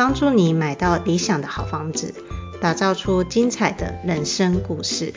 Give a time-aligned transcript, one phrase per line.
[0.00, 2.14] 帮助你买到理想的好房子，
[2.62, 5.12] 打造出精彩的人生故事。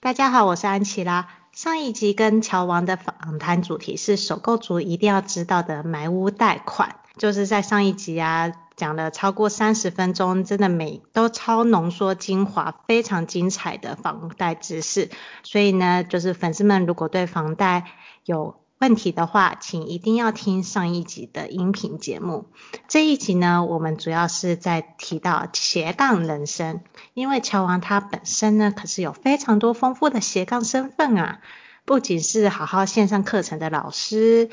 [0.00, 1.28] 大家好，我是安琪拉。
[1.52, 8.50] 上一集跟乔王的访谈主题是首购族一定要知道的买屋贷款，就是在上一集啊。
[8.78, 15.10] 讲了超过三十分钟，真的每都超浓缩精华，非常精彩的房贷知识。
[15.42, 17.84] 所以呢，就是粉丝们如果对房贷
[18.24, 22.46] 有问题的话，请一定要听上一集的音频节目。
[22.86, 26.80] 这一集呢，我们主要是在提到斜杠人生，
[27.14, 31.40] 因为乔王他本身呢，可是有非常多丰富的斜杠身份啊，
[31.84, 34.48] 不仅是好好线上课程的老师。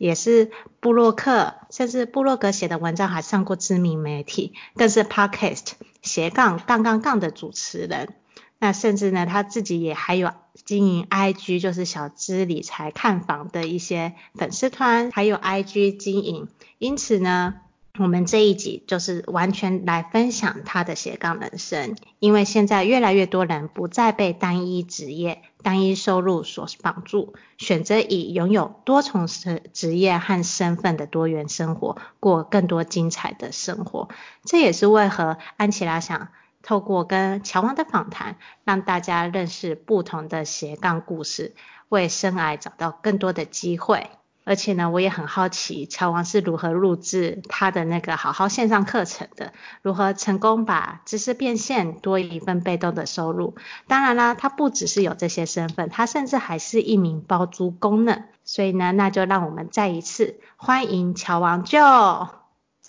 [0.00, 8.14] 也是布洛克，甚至布洛格写的文章还上过知名媒体，更是 Podcast 斜杠杠杠杠的主持人。
[8.58, 10.32] 那甚至呢，他自己也还有
[10.64, 16.48] 经营 IG，就是小资理财看房的一些粉丝团，还有 IG 经营。
[16.78, 17.56] 因此呢，
[18.00, 34.08] 我们这一集就是完全来分享他的斜杠人生，因为现在越来越多人不再被单一职业、单一收入所绑住，选择以拥有多重职职业和身份的多元生活，过更多精彩的生活。
[34.44, 36.28] 这也是为何安琪拉想
[36.62, 41.54] 透过跟乔王的访谈，让大家认识不同的斜杠故事，
[41.90, 44.08] 为生癌找到更多的机会。
[44.50, 53.54] 而且呢，我也很好奇乔王是如何录制他的那个好好线上课程的，如何成功把知识变现，多一份被动的收入。
[53.86, 58.24] 当然啦，他不只是有这些身份，他甚至还是一名包租公呢。
[58.42, 61.78] 所以呢，那就让我们再一次欢迎乔王就。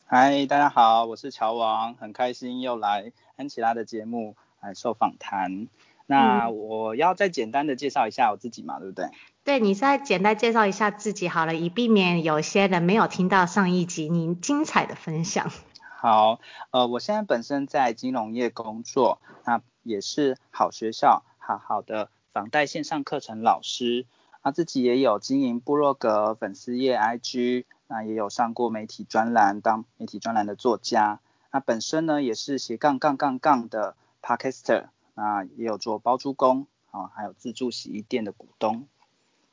[0.08, 5.68] 嗨，大家好，我是乔王，很开心又来安琪拉的节目来受访谈。
[6.08, 9.06] 那我要再简单的介绍一下我自己嘛，对不对？
[9.44, 15.52] 对，你再简单介绍一下自己好了，以避免有些人没有听到上一集您精彩的分享。
[15.98, 24.06] 好，呃，我现在本身在金融业工作，那也是好学校好好的房贷线上课程老师，
[24.44, 31.20] 那自己也有经营部落格、粉丝页、IG，那也有上过媒体专栏，当媒体专栏的作家。
[31.52, 34.86] 那本身呢也是斜杠杠杠杠的 Podcaster，
[35.16, 38.88] 那也有做包租公，啊，还有自助洗衣店的股东。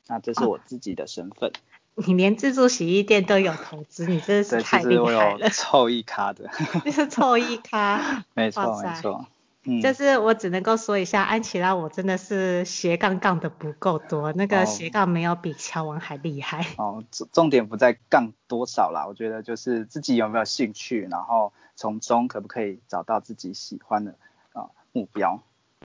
[0.09, 1.51] 那这是我自己的身份。
[1.95, 5.33] 哦， 你连自助洗衣店都有投资，你真是太厉害了。
[5.35, 6.49] 我有凑一咖的。
[6.83, 8.25] 你是凑一咖。
[8.33, 9.25] 没错没错。
[9.63, 9.81] 嗯。
[9.81, 16.65] 就是我只能够说一下，安琪拉我真的是斜杠杠的不够多，那个斜杠没有比乔王还厉害。
[16.77, 24.15] 哦，重重点不在杠多少啦，我觉得就是自己有没有兴趣，然后从中可不可以找到自己喜欢的
[24.53, 25.41] 啊目标。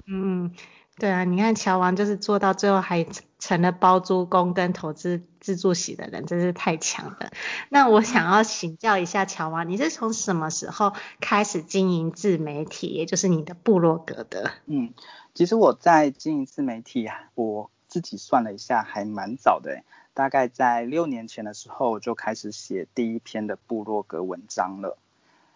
[0.06, 0.52] 嗯。
[0.96, 3.04] 对啊，你看乔王就是做到最后还
[3.40, 7.30] 成了包租公跟投资自助洗的人，真是太强了。
[7.68, 14.52] 那我想要请教一下乔王，你是从什么时候开始经营自媒体，也就是你的部落格的？
[14.66, 14.94] 嗯，
[15.34, 19.82] 其实我在经营自媒体啊，我自己算了一下，还蛮早的，
[20.14, 24.96] 大概在六年前的时候就开始写第一篇的部落格文章了。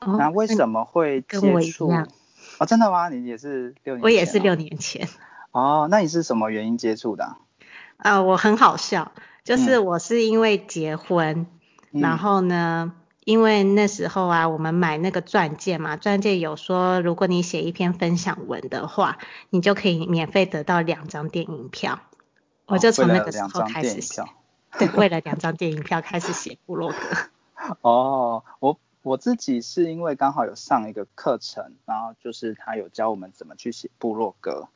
[0.00, 1.40] 哦，那为什么会接触？
[1.42, 2.08] 跟我一样。
[2.58, 3.08] 哦，真的吗？
[3.08, 4.02] 你也是六年前？
[4.02, 5.08] 我也是六年前。
[5.52, 7.36] 哦，那你是什么原因接触的？
[7.96, 9.12] 啊、呃，我很好笑，
[9.44, 11.46] 就是我是因为结婚，
[11.90, 12.92] 嗯、然后呢，
[13.24, 19.18] 因为那时候啊，我们买那个钻戒嘛，钻戒有说，如果你写一篇分享文的话，
[19.50, 22.00] 你就可以免费得到两张电影票。
[22.66, 24.22] 哦、我就从那个时候开始写，
[24.78, 27.76] 对，为了两张电影票开始写部落格。
[27.80, 34.68] 哦，我我自己是因为刚好有上一个课程，然后就是他有教我们怎么去写部落格。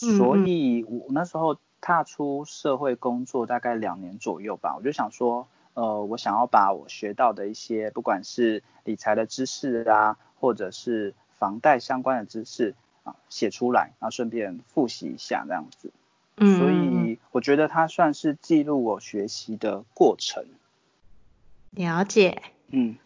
[0.00, 15.92] 所以，我那时候踏出社会工作大概两年左右吧，我就想说，呃，我想要把我学到的一些，不管是理财的知识啊，或者是房贷相关的知识啊，写出来，然后顺便复习一下这样子。
[16.38, 16.58] 嗯。
[16.58, 20.46] 所以，我觉得它算是记录我学习的过程。
[21.72, 22.42] 了解。
[22.68, 22.96] 嗯。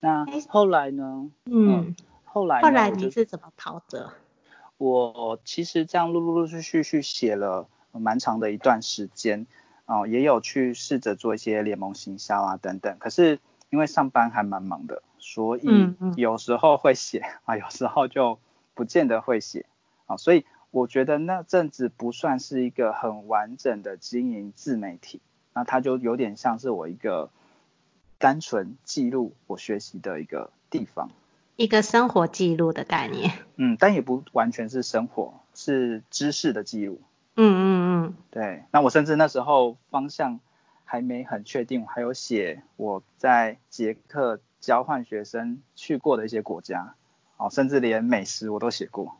[0.00, 1.30] 那后来呢？
[1.44, 1.88] 嗯。
[1.88, 2.62] 嗯后来。
[2.62, 4.12] 后来你是怎么跑的？
[4.78, 9.46] 我其实这样陆陆陆续续续写了蛮长的一段时间，
[9.86, 12.96] 哦，也有去试着做一些联盟行销啊等等。
[12.98, 13.40] 可是
[13.70, 15.68] 因为上班还蛮忙的，所以
[16.16, 18.38] 有时候会写啊，有时候就
[18.74, 19.66] 不见得会写
[20.06, 20.16] 啊。
[20.16, 25.20] 所以我觉得那阵子不算是一个很完整的经营自媒体，
[25.54, 27.30] 那它就有点像是我一个
[28.18, 31.10] 单纯记录我学习的一个地方，
[31.58, 33.32] 一个生活记录的概念。
[33.56, 37.00] 嗯，但也不完全是生活，是知识的记录。
[37.34, 40.38] 嗯嗯嗯，对，那我甚至那时候方向
[40.84, 46.94] 还没很确定，我还有写我在捷克交换学生去过的一些国家，
[47.36, 49.16] 哦，甚至连美食我都写过。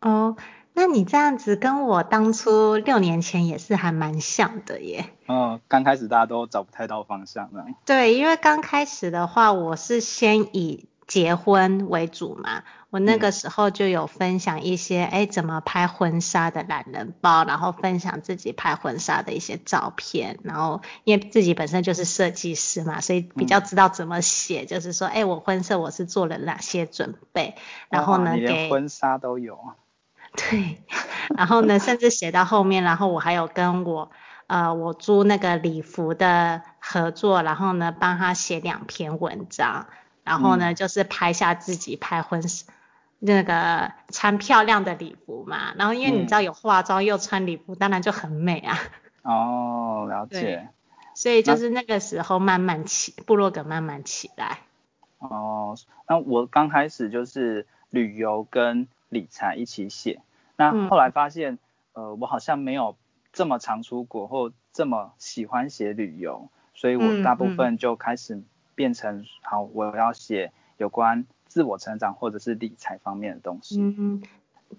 [0.00, 0.36] 哦，
[0.74, 5.06] 那你这样子跟我当初六年前也是还蛮像的耶。
[5.26, 7.64] 嗯，刚开始大家都找不太到方向呢。
[7.84, 27.56] 对，因为刚开始的话，我是先以结婚为主嘛，我那个时候就有分享一些，哎、嗯，怎么拍婚纱的懒人包，然后分享自己拍婚纱的一些照片，然后因为自己本身就是设计师嘛，所以比较知道怎么写，嗯、就是说，哎，我婚摄我是做了哪些准备，
[27.88, 29.58] 然后呢，你连婚纱都有。
[30.36, 30.82] 对，
[31.34, 34.10] 然后呢，甚至写到后面，然后我还有跟我，
[34.46, 39.86] 呃，我租那个礼服的合作，然后呢，帮他写两篇文章。
[40.28, 42.74] 然后呢，就是拍下自己拍婚纱、嗯、
[43.20, 45.72] 那个穿漂亮的礼服嘛。
[45.76, 48.78] 然后因为你知道有化妆又穿礼服，嗯、当然就很美啊。
[49.22, 50.68] 哦，了解。
[51.14, 54.58] 所以就是那个时候慢慢起，部落格慢慢起来。
[55.18, 55.74] 哦，
[56.06, 60.20] 那我刚开始就是旅游跟理财一起写，
[60.56, 61.54] 那后来发现，
[61.94, 62.96] 嗯、呃，我好像没有
[63.32, 68.40] 这么常出国或这么喜欢写旅游，所以我大部分就开始、
[68.78, 73.80] 变成好，我要写有关自我成长或者是理财方面的东西。
[73.80, 74.22] 嗯，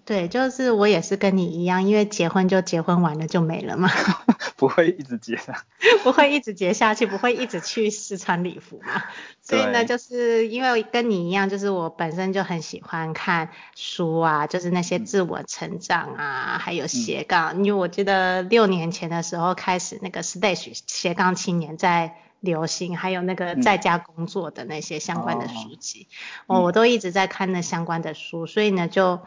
[0.06, 3.90] 对，就是我也是跟你一样，因为结婚就结婚完了就没了嘛。
[4.56, 5.54] 不会一直结的。
[6.02, 9.02] 不会一直结下去，不会一直去试穿礼服嘛。
[9.42, 17.64] 所以呢，就是因为跟你一样，就是我本身就很喜欢看书啊，就是那些自我成长啊，嗯、还有斜杠。
[17.64, 22.16] 因为我记得六年前的时候开始那个 Stage 斜杠青年在。
[22.42, 26.08] 流行，还有那个在家工作的那些相关的书籍，
[26.46, 29.20] 我、嗯哦、我都一直在看那相关的书，所以呢，就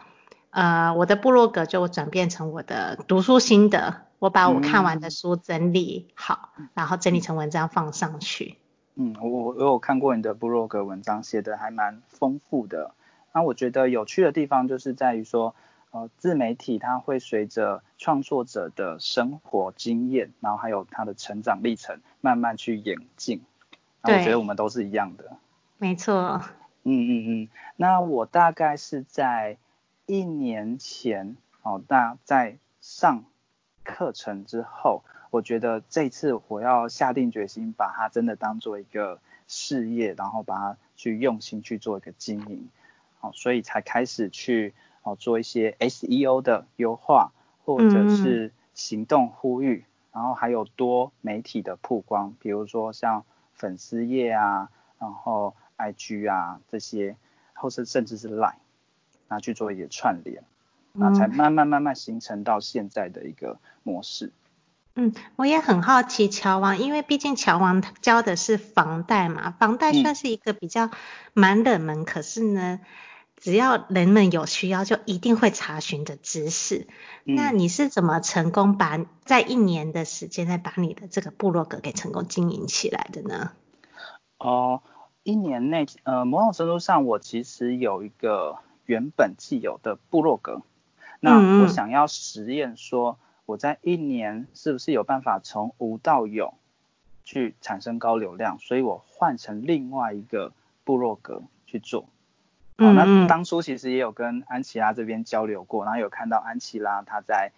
[0.50, 8.56] 呃我的部落格就转变成我的读书心得，我把我看完的书整理好，嗯、然后整理成文章放上去。
[8.94, 12.94] 嗯，我我有看过你的部落格文章，写的还蛮丰富的。
[13.34, 15.54] 那我觉得有趣的地方就是在于说。
[15.90, 23.42] 呃，自媒体它会随着创作者的生活经验，然后还有他的成长历程，慢慢去演进。
[24.02, 25.36] 对，我觉得我们都是一样的。
[25.78, 26.42] 没错。
[26.82, 27.48] 嗯嗯嗯。
[27.76, 29.56] 那我大概是在
[30.06, 33.22] 一年前，哦，那在上
[33.84, 42.68] 课程之后，我觉得这次我要下定决心，把它真的当做一个事业，然后把它去用心去做一个经营。
[43.20, 44.74] 好，所以才开始去。
[45.06, 47.32] 哦，做一些 SEO 的优化，
[47.66, 57.16] 或者是行动呼吁，嗯、然后还有多媒体的曝光，比如说像粉丝页啊，然后 IG 啊这些，
[57.52, 58.54] 或是甚至是 Line，
[59.28, 60.42] 那去做一些串联，
[60.94, 64.32] 那才慢慢慢慢形成到现在的一个模式。
[64.94, 70.90] 嗯，我也很好奇乔王，因为毕竟乔王教的是房贷嘛，房贷算是一个比较
[71.32, 72.80] 蛮冷门，嗯、可是呢。
[73.36, 76.86] 只要人们有需要，就一定会查询的知识。
[77.26, 83.52] 嗯、那你是怎么成功把在一年的时间内把你的这个部落格给成功经营起来的呢？
[84.38, 84.80] 哦，
[85.24, 90.62] 一年内，呃，某种程度上，我其实有一个原本既有的部落格。
[91.24, 96.52] 那我想要实验说，我在一年是不是有办法从无到有
[97.24, 98.58] 去产生高流量？
[98.58, 100.52] 所以我换成另外一个
[100.84, 102.02] 部落格去做。
[102.76, 107.52] 好，那当初其实也有跟安琪拉这边交流过，然后有看到安琪拉她在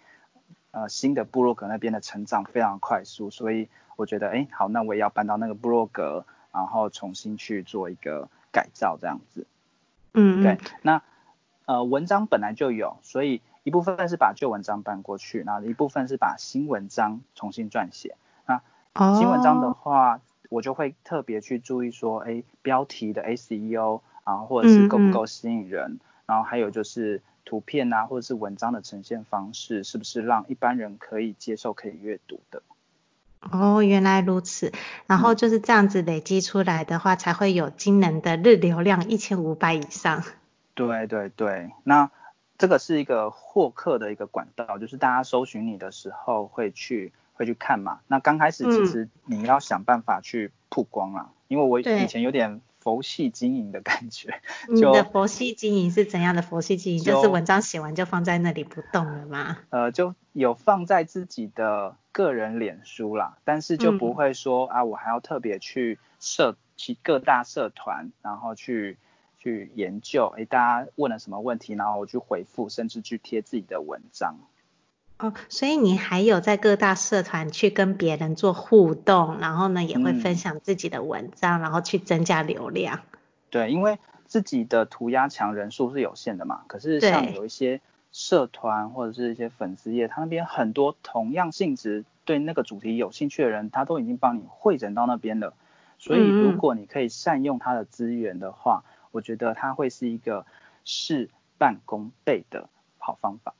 [0.71, 9.45] 呃新的部落格那边的成长非常快速，所以我觉得哎好，那我也要搬到那个部落格，然后重新去做一个改造这样子。
[10.13, 11.01] 嗯，对，那
[11.65, 18.15] 呃文章本来就有，所以一部分是把旧文章搬过去，然后一部分是把新文章重新撰写。
[18.45, 18.61] 那
[19.19, 23.99] 新文章的话，我就会特别去注意说，哎标题的 SEO。
[24.27, 32.61] 啊，或者是够不够吸引人，然后还有就是图片啊，或者是文章的呈现方式，是不是让一般人可以接受、可以阅读的？
[33.39, 34.73] 哦，原来如此。
[35.05, 40.21] 然后就是这样子累积出来的话，嗯、才会有惊人的日流量一千五百以上。
[40.73, 42.11] 对对对，那
[42.57, 47.99] 这个是一个获客的一个管道，就是大家搜寻你的时候会去会去看嘛。
[48.07, 54.41] 那刚开始其实你要想办法去曝光啦，嗯、因为我以前有点佛系经营的感觉。
[54.69, 57.03] 你的佛系经营是怎样的佛系经营？
[57.03, 59.57] 就，就是文章写完就放在那里不动了吗？
[59.69, 68.97] 呃，就有放在自己的个人脸书啦，但是就不会说、嗯、啊，我还要特别去社去各大社团，然后去
[69.47, 74.35] 去研究，诶，大家问了什么问题，然后我去回复，甚至去贴自己的文章。
[75.19, 82.99] 哦，所以你还有在各大社团去跟别人做互动，然后呢也会分享自己的文章，嗯、然后去增加流量。
[83.49, 87.79] 对，因为自己的涂鸦墙人数是有限的嘛，可是像有一些
[88.11, 95.53] 社团或者是一些粉丝页，他那边很多同样性质对那个主题有兴趣的人，他都已经帮你汇整到那边了。
[95.99, 100.45] 所以如果你可以善用他的资源的话，嗯、我觉得它会是一个
[100.85, 102.69] 事半功倍的
[102.99, 103.55] 好方法。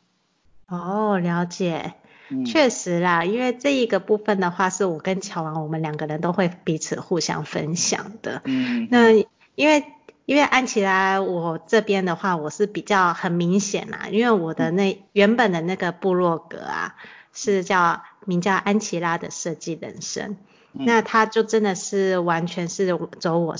[0.67, 1.95] 哦，了解，
[2.29, 8.43] 嗯、确实啦，因为这一个部分的话，是我跟乔王我们两个人都会彼此互相分享的。
[8.45, 9.09] 嗯，那
[9.55, 9.83] 因为
[10.25, 16.95] 因为安琪拉我这边的话，我是比较很明显啦，因为我的那、嗯、原本的那个部落格啊，
[17.33, 20.37] 是叫名叫安琪拉的设计人生，
[20.73, 23.55] 嗯、那他就真的是完全是走我。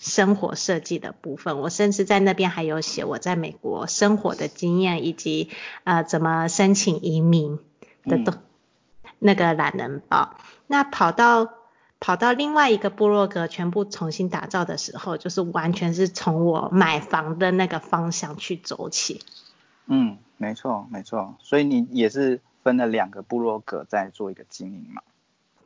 [0.00, 5.50] 生活设计的部分，我甚至在那边还有写我在美国生活的经验，以及
[5.84, 7.58] 呃怎么申请移民
[8.04, 8.40] 的都、嗯、
[9.18, 10.38] 那个懒人包。
[10.66, 11.50] 那跑到
[12.00, 19.20] 跑到另外一个部落格，全部重新打造的时候，就是完全是从我买房的那个方向去走起。
[19.84, 25.02] 嗯，没错没错，所以你也是分了两个部落格在做一个经营嘛。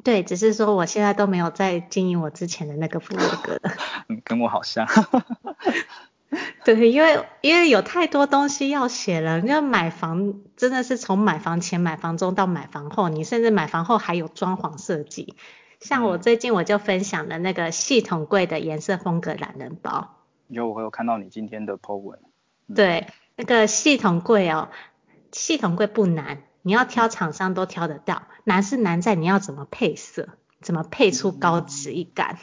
[0.05, 3.73] 对，只是说我现在都没有在经营我之前的那个部落格了。
[4.09, 4.87] 嗯，跟我好像。
[6.65, 9.41] 对，因为因为有太多东西要写了。
[9.41, 15.37] 因为买房真的是从买房前、买房中到买房后，你甚至买房后还有装潢设计。
[15.81, 20.17] 像我最近我就分享了那个系统柜的颜色风格懒人包。
[20.49, 22.19] 有，我有看到你今天的 po 文。
[22.69, 23.07] 嗯、对，
[23.37, 24.69] 那个系统柜哦，
[25.33, 26.43] 系统柜不难。
[26.67, 30.31] 你要挑厂商都挑得到，难是难在你要怎么配色，
[30.63, 32.39] 怎么配出高质感。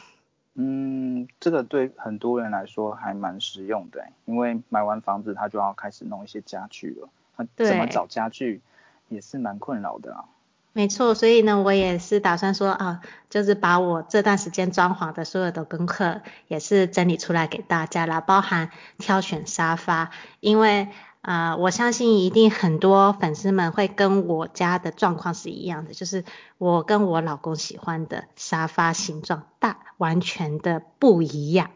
[0.54, 8.60] 嗯，这个对很多人来说还蛮实用的，因为买完房子他就要开始弄一些家具了，他怎么找家具
[9.08, 10.26] 也是蛮困扰的啊。
[10.72, 20.86] 没错，所以呢，我也是打算说啊，就是把我这段时间装潢的所有的功课也是整理出来给大家啦，包含挑选沙发，因为。
[21.22, 26.24] 啊、呃，我相信一定很多粉丝们会跟我家的状况是一样的，就是
[26.58, 31.70] 我跟我老公喜欢的沙发形状大完全的不一样。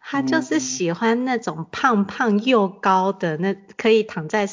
[0.00, 4.48] 他就是喜欢那种胖胖又高的，那可以躺在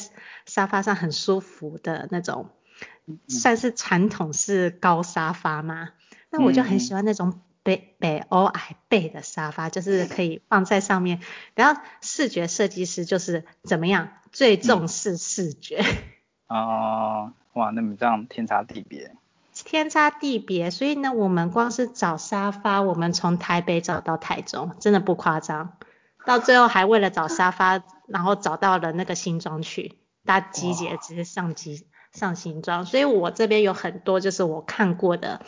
[0.46, 2.50] 沙发上很舒服的那种，
[3.28, 5.90] 算是传统式高沙发吗？
[6.30, 7.40] 那我就很喜欢那种。
[7.62, 11.20] 北北欧矮背的沙发就是可以放在上面，
[11.54, 15.78] 然后视觉设计师就是怎么样，最重视视觉。
[16.48, 19.16] 哦、嗯呃，哇，那么这样天差地别。
[19.54, 25.78] 天差地别，所以呢，我们光是找沙发，我们从台北找到台中，真的不夸张。
[26.26, 32.84] 到最后还为了找沙发， 然后找到了那个新庄去，大家集结直接上集上新庄。
[32.84, 35.40] 所以我这边有很多就是我看过的。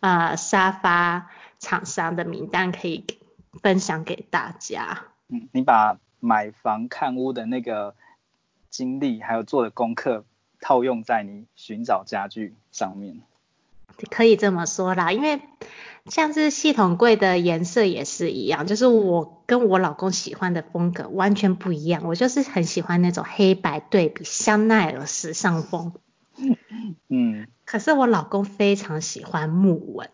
[0.00, 3.06] 呃，沙发厂商的名单可以
[3.62, 4.98] 分享给大家。
[5.28, 7.94] 嗯，你把买房看屋的那个
[8.72, 10.24] 经历，还有做的功课
[10.60, 13.20] 套用在你寻找家具上面。
[14.10, 15.42] 可以这么说啦，因为
[16.06, 22.04] 像是系统柜的颜色也是一样，就是我跟我老公喜欢的风格完全不一样。
[22.06, 25.92] 我就是很喜欢那种黑白对比香奈儿时尚风。
[27.08, 30.08] 嗯，可是我老公非常喜欢木纹，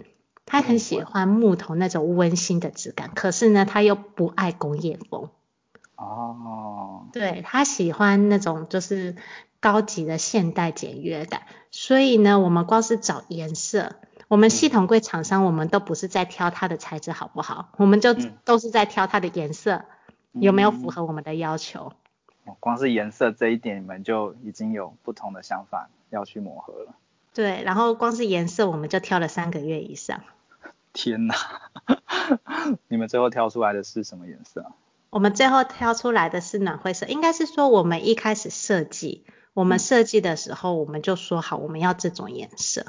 [0.45, 5.31] 他很喜欢木头那种温馨的质感，可是呢，他又不爱工业风。
[5.99, 9.17] 哦，对，他喜欢那种就是
[9.61, 13.97] 高级的现代简约感，所以呢，我们光是找颜色，
[14.29, 18.15] 我们系统柜厂商我们都不是在挑它的材质好不好，我们就
[18.45, 19.85] 都是在挑它的颜色
[20.33, 21.93] 有没有符合我们的要求。
[22.61, 25.91] 光是颜色这一点，你们就已经有不同的想法。
[26.11, 26.95] 要去磨合了，
[27.35, 30.23] 对，然后光是颜色我们就挑了三个月以上。
[30.95, 31.35] 天哪，
[32.89, 34.73] 你们最后挑出来的是什么颜色？
[35.11, 39.25] 我们最后挑出来的是暖灰色，应该是说我们一开始设计，
[39.55, 42.85] 我们设计的时候我们就说好我们要这种颜色，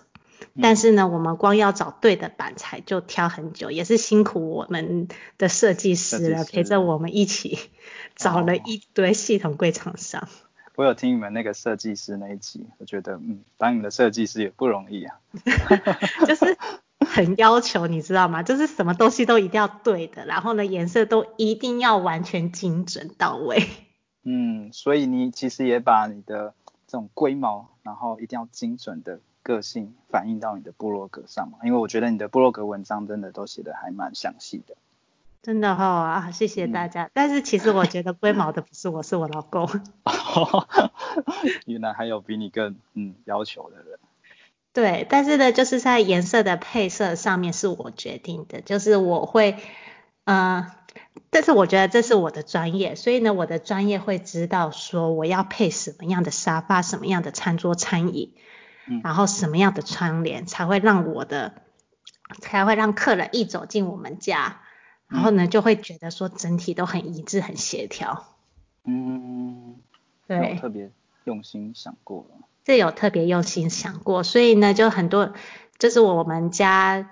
[0.55, 5.07] 嗯、但是呢，我们光要找对的板材就挑很久，也是辛苦我们
[5.37, 7.57] 的设计师了，师陪着我们一起
[8.15, 10.27] 找了一堆系统柜厂商。
[10.75, 15.19] 我有听你们那个设计师那一集，我觉得嗯，当你们的设计师也不容易啊。
[16.25, 16.57] 就是
[17.11, 18.43] 很要求，你知道吗？
[18.43, 23.67] 就是什么东西都一定要对的，然后呢，颜色都一定要完全精准到位。
[24.23, 26.53] 嗯，所以你其实也把你的
[26.87, 34.75] 这种龟毛，然后一定要精准的个性反映到你的部落格上嘛，因为我觉得你的部落格文章真的都写的还蛮详细的。
[35.41, 37.05] 真的哈、哦、啊，谢谢大家。
[37.05, 39.67] 嗯、但是其实我觉得龟毛的不是我，是我老公。
[41.65, 43.99] 原来还有比你更嗯要求的人。
[44.71, 49.57] 对，但是呢，就是在颜色的配色上面是我决定的，就是我会，
[50.25, 50.75] 嗯、呃，
[51.31, 58.35] 但是我觉得这是我的专业，所以呢，我的专业会知道说我要配什么样的沙发，什么样的餐桌餐椅，
[58.87, 61.63] 嗯、然后什么样的窗帘才会让我的，
[62.39, 64.61] 才会让客人一走进我们家。
[65.07, 68.27] 然后呢，就会觉得说整体都很一致、很协调。
[68.85, 69.77] 嗯，
[70.27, 70.91] 对，有特别
[71.23, 72.45] 用心想过了。
[72.63, 75.33] 这有特别用心想过，所以呢，就很多，
[75.77, 77.09] 就是我们家，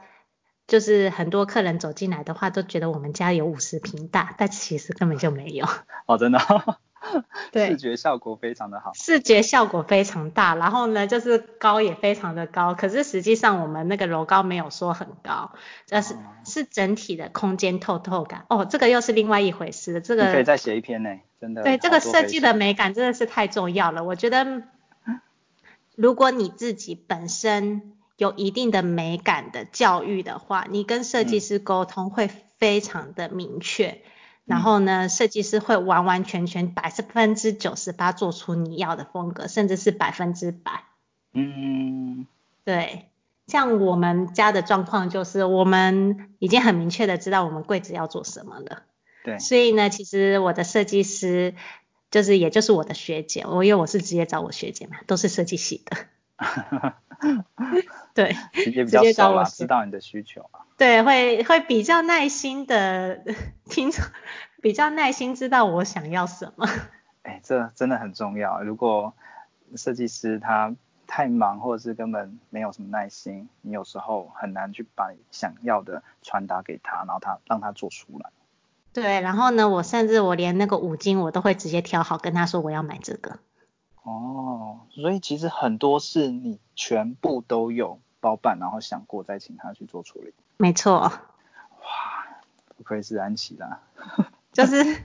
[0.68, 5.66] 就是很多客人走进来的话，都觉得我们家有五十平大，但其实根本就没有。
[6.06, 6.40] 哦，真的。
[7.52, 15.54] 对， 视觉效果非常的好，视觉效果非常大，然后呢，就是高也非常的高，可是实际上我们那个楼高没有说很高，
[15.88, 18.46] 但是、哦、是整体的空间透透感。
[18.50, 21.64] 哦，这个又是另外一回事，这个你可以再写一篇呢，真的。
[21.64, 24.04] 对，这个设计的美感真的是太重要了。
[24.04, 24.64] 我觉得，
[25.98, 33.88] 如果你自己本身有一定的美感的教育的话，你跟设计师沟通会非常的明确。
[33.88, 34.02] 嗯
[34.48, 40.86] 然后呢，设计师会完完全全百分之九十八做出你要的风格，甚至是百分之百。
[41.34, 42.26] 嗯，
[42.64, 43.10] 对，
[43.48, 48.84] 像我们家的状况就是，我们已经很明确的知道我们柜子要做什么了。
[49.26, 49.38] 对。
[49.38, 51.54] 所以呢，其实我的设计师
[52.10, 55.98] 就是，也就是我的学姐，我因为我是直接找我学姐嘛，都是设计系的。
[58.14, 60.66] 对，直接比较熟啦，知道你的需求啊。
[60.78, 63.24] 对，会会比较耐心的
[63.66, 63.92] 听，
[64.62, 66.68] 比较耐心知道我想要什么。
[67.24, 68.62] 哎，这真的很重要。
[68.62, 69.14] 如果
[69.76, 70.76] 设计师他
[71.08, 78.30] 太忙，或者是根本没有什么耐心，你有时候很难去把想要的传达给他，然后他让他做出来。
[78.98, 83.38] 对，然后呢，我甚至我连那个五金我都会直接挑好，跟他说我要买这个。
[84.02, 90.34] 哦，所以其实很多事你全部都有包办，然后想过再请他去做处理。
[90.58, 91.02] 没错。
[91.02, 91.12] 哇，
[92.76, 93.80] 不愧是安琪拉。
[94.52, 95.04] 就是，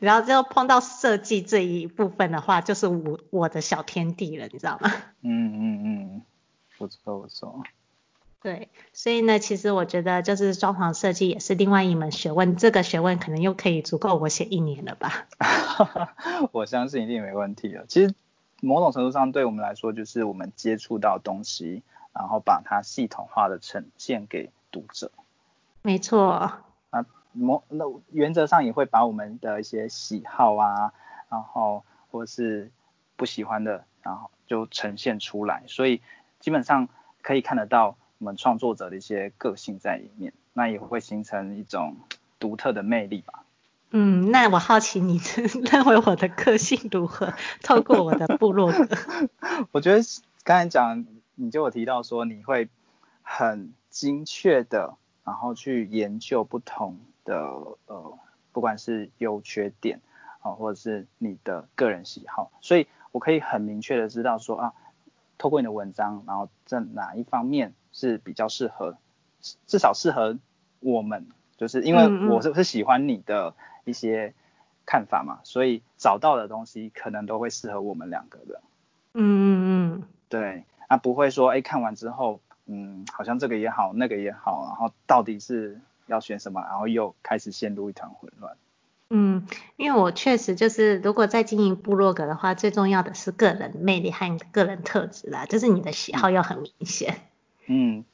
[0.00, 4.90] 然后就碰到设计这一部分的话，就是我我的小天地了，你知道吗？
[5.20, 6.22] 嗯嗯嗯，
[6.78, 7.62] 不错不错。
[8.44, 15.26] 对，所以呢，其实我觉得就是装潢设计也是另外一门学问，这个学问可能又可以足够我写一年了吧？
[16.52, 17.86] 我相信一定没问题了。
[17.88, 18.14] 其实
[18.60, 25.10] 某种程度上，对我们来说，就是我们接触到东西，然后把它系统化的呈现给读者。
[25.80, 26.52] 没错。
[26.90, 30.92] 啊，某那原则上也会把我们的一些喜好啊，
[31.30, 32.70] 然后或是
[33.16, 35.62] 不喜欢的，然后就呈现出来。
[35.66, 36.02] 所以
[36.40, 36.90] 基本上
[37.22, 41.96] 可以看得到我们创作者的一些个性在里面，那也会形成一种
[42.38, 43.44] 独特的魅力吧。
[43.90, 45.20] 嗯，那我好奇你
[45.70, 47.32] 认为我的个性如何？
[47.62, 48.88] 透过我的部落格。
[49.72, 50.02] 我觉得
[50.42, 51.06] 刚才讲。
[51.36, 52.68] 你就有提到说你会
[53.24, 57.34] 很精确的，然后去研究不同的
[57.86, 58.16] 呃，
[58.52, 60.00] 不管是优缺点
[60.42, 64.72] 啊，或者是你的个人喜好，所以我可以很明确的知道说啊，
[65.36, 68.98] 透过你的文章，然后在哪一方面是比较适合，
[69.66, 70.36] 至少适合
[70.80, 73.54] 我们，就是因为我是不是喜欢你的
[73.86, 74.34] 一些
[74.84, 78.60] 看法嘛，所以找到的东西可能都会适合我们两个的。
[79.14, 80.64] 嗯嗯嗯，对。
[80.86, 88.54] 啊不会说，哎，看完之后，嗯，好像这个也好，那个也好，然后到底是要选什么，然后又开始陷入一团混乱。
[89.08, 97.16] 嗯，因为我确实就是，如果在经营部落格的话，最重要的是个人魅力和个人特质啦，就是你的喜好要很明显。
[97.66, 98.04] 嗯，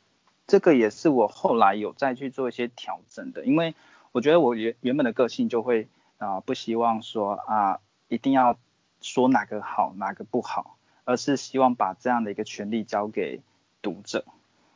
[0.46, 3.74] 这个也是我后来有再去做一些调整的，因为
[4.12, 8.58] 我觉得我原原本的个性就会啊、呃，不希望说啊，一定要
[9.00, 10.76] 说哪个好，哪个不好。
[11.04, 13.40] 而是希望把这样的一个权利交给
[13.82, 14.24] 读者，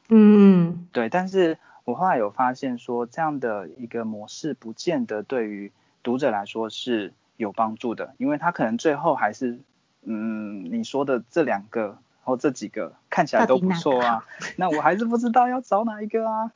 [0.09, 1.09] 嗯，对。
[1.09, 5.71] 但是我后来有发现说，这样的一个模式不见得对于
[6.03, 9.61] 读者来说是有帮助的，因为他可能最后还是，
[10.03, 16.53] 嗯，你说的这两个或这几个看起来都不错啊， 那我还是不知道要找哪一个啊。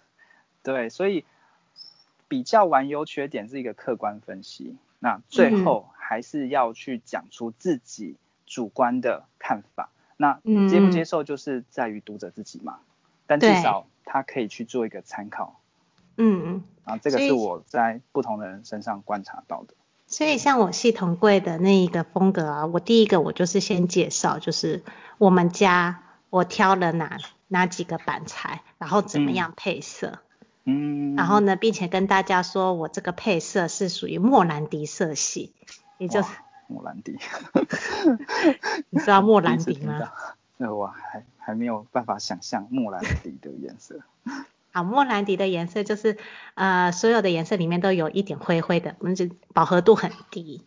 [0.63, 1.25] 对，所以
[2.27, 8.17] 比较完优缺点是一个客观分析，那最后还是要去讲出自己。
[8.51, 9.91] 主观的看法。
[10.17, 12.79] 那接不接受就是在于读者自己嘛。
[12.81, 12.87] 嗯、
[13.27, 15.61] 但至少他可以去做一个参考。
[16.17, 16.65] 嗯嗯。
[16.85, 19.75] 啊，这个是我在不同的人身上观察到的。
[20.09, 24.83] 所以像我系统柜的那一个风格啊，我第一个我就是先介绍，就是
[25.19, 30.19] 我们家我挑了哪哪几个板材，然后怎么样配色。
[30.65, 31.15] 嗯。
[31.15, 35.53] 然后呢，并且跟大家说我这个配色是属于莫兰迪色系，
[35.99, 36.29] 也就是。
[36.71, 37.17] 莫兰迪，
[38.91, 40.13] 你知道莫兰迪吗？
[40.59, 44.01] 那我还还没有办法想象莫兰迪的颜色。
[44.73, 46.19] 好，莫兰迪的颜色就是
[46.55, 50.65] 呃所有的颜色里面都有一点灰灰的，我们就饱和度很低。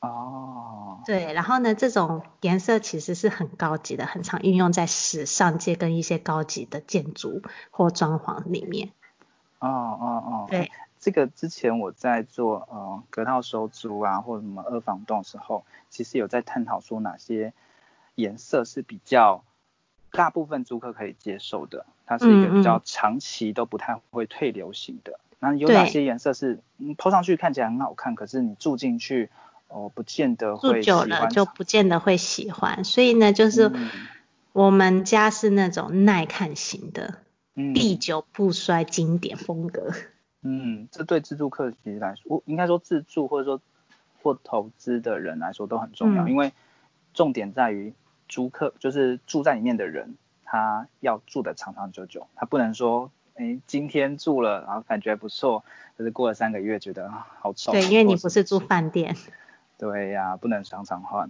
[0.00, 1.00] 哦。
[1.06, 8.90] 对，然后呢，这种颜色其实是很高级的，很常运用在时尚界跟一些高级的建筑或装潢里面。
[9.58, 10.46] 哦哦哦。
[10.48, 10.70] 对。
[11.00, 17.54] 这个之前我在做呃隔套收租啊，或者什么二房东的时候，其实有在探讨说哪些
[18.16, 19.42] 颜色是比较
[20.12, 25.20] 大部分租客可以接受的，它是一个比较长期都不太会退流行的。
[25.38, 29.30] 那、有哪些颜色是嗯抛上去看起来很好看，可是你住进去
[29.68, 31.02] 哦、呃、不见得会喜欢。
[31.02, 33.72] 住久了就不见得会喜欢，所以呢就是
[34.52, 37.18] 我们家是那种耐看型的，
[37.54, 39.92] 嗯、历久不衰经典风格。
[40.42, 43.60] 嗯，这对自住客其实来说，我应该说自住或者说
[44.22, 46.52] 或投资的人来说都很重要，嗯、因为
[47.14, 47.94] 重点在于
[48.30, 50.14] 租客，就是住在里面的人，
[50.44, 55.64] 他要住的长长久久，他不能说，哎，今天住了，然后感觉不错，
[55.98, 57.72] 可是过了三个月觉得好丑。
[57.72, 59.16] 对，因为你不是住饭店。
[59.76, 61.28] 对呀、啊，不能常常换。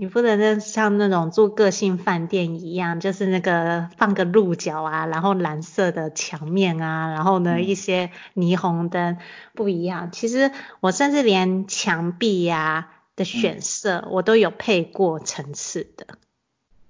[0.00, 9.18] 你不能像那种住个性饭店一样，就是那个放个鹿角啊，然后蓝色的墙面啊，然后呢、嗯、一些霓虹灯
[9.54, 10.12] 不一样。
[10.12, 16.06] 其实我甚至连墙壁呀、啊、的选色，我都有配过层次的。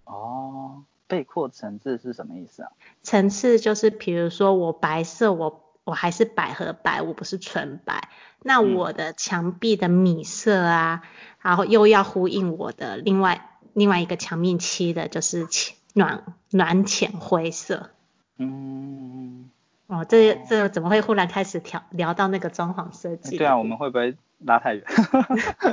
[0.04, 2.70] 哦，配过层次是什么意思啊？
[3.02, 8.08] 层次就是比如说我白色我我还是百合白，我不是纯白。
[8.42, 11.02] 那我的墙壁的米色啊。
[11.02, 11.08] 嗯
[11.40, 17.90] 然后又要呼应我的另外另外一个墙面漆的，就是浅暖暖浅灰色。
[18.38, 19.48] 嗯。
[19.88, 23.36] 哦，这这怎么会忽然开始聊聊到那个装潢设计？
[23.36, 24.84] 对啊，我们会不会拉太远？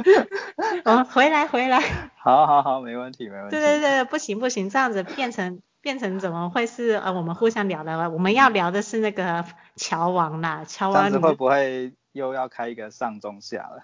[0.86, 1.80] 哦，回来回来。
[2.15, 3.51] 好好好，没问题没问题。
[3.51, 8.10] 对对对，不行不行，这样子变成变成怎么会是呃我们互相聊的？
[8.10, 10.95] 我们要聊的是那个乔王啦，乔王。
[10.95, 11.93] 这样子会不会？
[12.15, 13.84] 又要开一个上中下了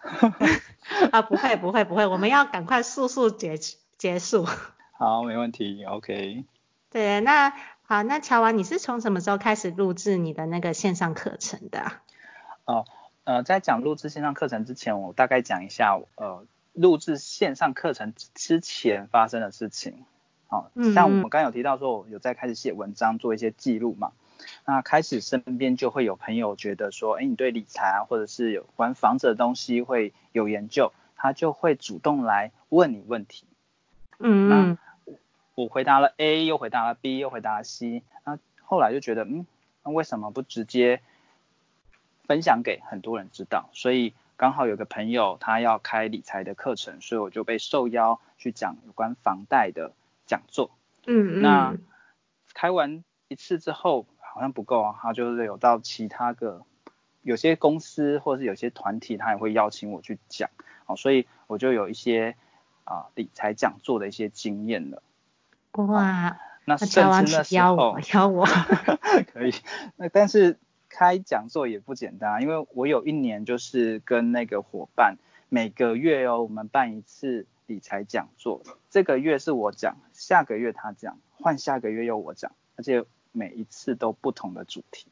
[1.12, 3.58] 啊，不会不会不会，我们要赶快速速结
[3.98, 4.48] 结束。
[4.98, 6.46] 好，没问题，OK。
[6.89, 7.52] 对，那
[7.91, 11.91] 好，那乔王，你是从什么时候开始录制你的那个线上课程的？
[12.63, 12.86] 哦，
[13.25, 20.06] 呃，在讲录制线上课程之前，我大概讲一下，呃，录制线上课程之前发生的事情。
[20.47, 24.13] 好，像我们刚刚有提到说，我有在开始写文章，做一些记录嘛。
[24.65, 33.43] 那开始身边就会有朋友觉得说，哎，你对理财啊，或者是有关房子的东西会有研究，他就会主动来问你问题。
[34.17, 34.77] 嗯，那
[35.63, 39.45] 我回答了 A，又回答了 B，又回答了 C，那后来就觉得，嗯，
[39.84, 41.02] 那为什么不直接
[42.24, 43.69] 分享给很多人知道？
[43.74, 49.93] 所以刚好有个朋友他要开理财的课程，所以我就被受邀去讲有关房贷的
[50.26, 50.71] 讲座。
[51.06, 51.41] 嗯嗯。
[51.41, 51.78] 那
[52.54, 54.06] 开完一次之后。
[54.34, 56.62] 好像不够啊，他就是有到其他个，
[57.21, 60.50] 有些公司或者是有些团体，他也会邀请我去讲，
[60.86, 62.38] 哦，所以我就有一些
[62.86, 65.04] 啊理财讲座的一些经验了。
[65.73, 68.45] 哇，哦、那甚至那时候，邀我， 邀我
[69.34, 69.53] 可以，
[69.95, 70.57] 那但是
[70.89, 75.17] 开讲座也不简单，因为我有一年就是跟那个伙伴，
[75.49, 83.05] 每个月哦，我们办一次理财讲座，这个月是我讲，下个月他讲，换下个月又我讲，而且。
[83.34, 85.07] 每一次都不同的主题，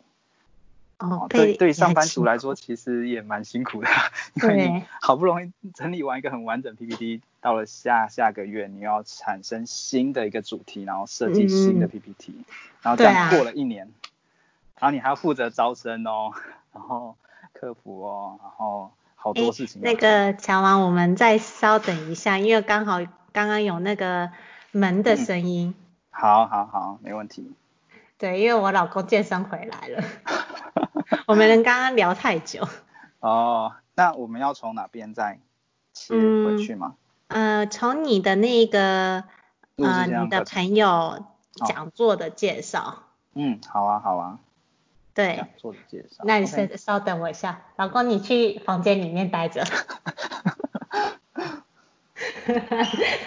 [0.99, 3.87] 哦，对对，上班族来说其实也蛮辛苦的，
[4.35, 12.45] 因为你好不容易整理完一个很完整 PPT，到了下下个月你要产生新的一个主题，然后设计新的 PPT，嗯，
[12.81, 16.31] 然后这样过了一年，啊，然后你还要负责招生哦，
[16.73, 17.15] 然后
[17.53, 19.81] 客服哦，然后好多事情。
[19.81, 22.99] 那个乔王，我们再稍等一下，因为刚好
[23.31, 24.29] 刚刚有那个
[24.73, 25.73] 门的声音。
[25.77, 27.53] 嗯，好好好，没问题。
[28.19, 30.03] 对，因为我老公健身回来了，
[31.25, 32.67] 我们能刚刚聊太久。
[33.21, 35.39] 哦，那我们要从哪边再
[35.93, 36.95] 切回去吗？
[37.29, 39.23] 嗯、呃，从你的那个
[39.77, 41.23] 呃，你的朋友
[41.65, 42.81] 讲座的介绍。
[42.81, 42.95] 哦、
[43.35, 44.39] 嗯，好啊，好啊。
[45.13, 45.37] 对。
[45.37, 46.23] 讲座的介绍。
[46.25, 49.63] 那你稍稍等我一下，老公，你去房间里面待着。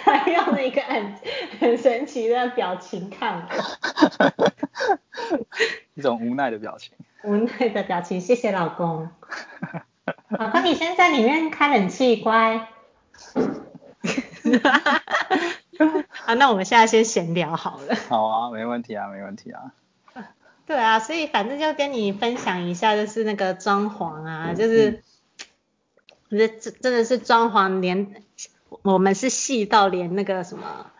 [0.03, 1.15] 他用了一个很
[1.59, 4.57] 很神奇的表情看我，
[5.95, 6.93] 一种无奈的表情。
[7.23, 9.09] 无奈的表情，谢谢老公。
[10.29, 12.67] 老公，你先在里面开冷气，乖。
[16.25, 17.95] 啊，那我们现在先闲聊好了。
[18.09, 19.73] 好啊，没问题啊，没问题啊。
[20.65, 25.03] 对啊，所以反正就跟你分享一下，就是那个装潢啊，就是，
[26.29, 28.23] 这这、嗯、真的是装潢连
[28.81, 30.91] 我们是细到连那个什么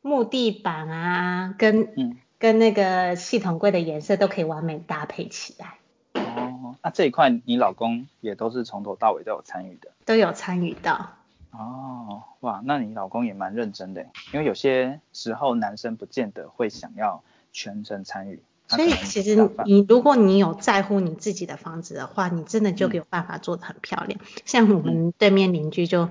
[0.00, 5.78] 木地板啊，跟、嗯、跟那个系统柜的颜色都可以完美搭配起来。
[6.22, 9.90] 哦，那这一块你老公也都是从头到尾都有参与的？
[10.04, 11.10] 都有参与到。
[11.50, 17.22] 哦，哇，那你老公也蛮认真的，因为有些时候男生不见得会想要。
[17.56, 24.20] 全程参与，所以其实你如果你有在乎你自己的房子的话，你真的就有办法做得很漂亮。
[24.20, 26.08] 嗯、像我们对面邻居就，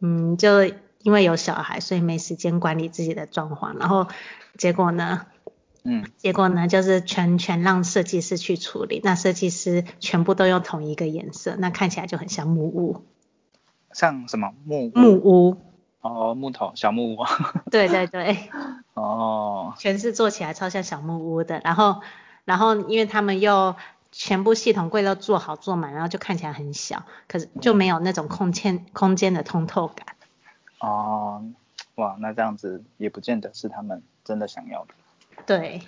[0.00, 0.64] 嗯，就
[1.02, 4.08] 因为有小孩，所以没时间管理自己的装潢，然后
[4.56, 5.26] 结果呢，
[5.84, 13.04] 嗯，结果呢就是全全让设计师去处理，那设计师全部都用同一个颜色，那看起来就很像木屋。
[13.92, 15.56] 像什么木木屋？
[16.00, 17.18] 哦，木头小木屋。
[17.70, 18.36] 对对对。
[18.94, 19.74] 哦。
[19.78, 22.02] 全是做起来超像小木屋的，然后
[22.44, 23.74] 然后因为他们又
[24.10, 30.16] 全部系统柜都做好做满，然后就看起来很小，可是就没有那种空间空间的通透感。
[30.80, 31.44] 哦，
[31.96, 34.94] 哇，那这样子也不见得是他们真的想要的。
[35.46, 35.82] 对。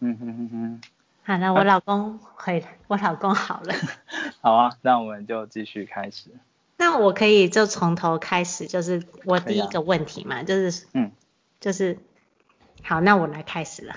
[0.00, 0.80] 嗯哼哼哼。
[1.22, 3.74] 好，了我老公回来，我老公好了。
[4.40, 6.30] 好啊，那我们就继续开始。
[6.76, 11.10] 那我可以就从头开始，就是我第一个问题嘛，啊、就是嗯，
[11.58, 11.98] 就是
[12.82, 13.96] 好，那我来开始了。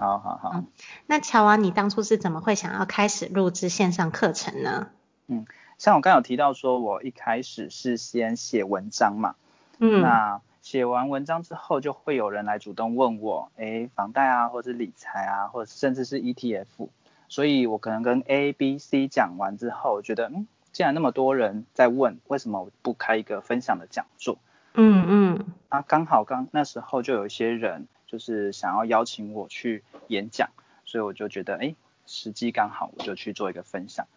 [0.00, 0.50] 好好好。
[0.54, 0.66] 嗯、
[1.06, 4.88] 那乔王，你当初是怎么会想要开始录制线上课程呢？
[5.28, 9.34] 嗯，像我刚有提到说，我一开始是先写文章嘛。
[9.78, 10.00] 嗯。
[10.00, 16.88] 那写完文章之后，就会有人来主动问我，诶，房贷啊，或者是理财啊，或者甚至是 ETF。
[17.28, 20.46] 所以我可能跟 A、B、C 讲完之后，我觉得嗯。
[20.72, 24.38] 既然那么多人在问，为什么我不开一个分享的讲座？
[24.74, 25.46] 嗯嗯。
[25.68, 30.50] 啊，刚好刚那时候就有一些人就是想要邀请我去演讲，
[30.84, 34.08] 所以我就觉得，哎，时机刚好，我就去做一个分享。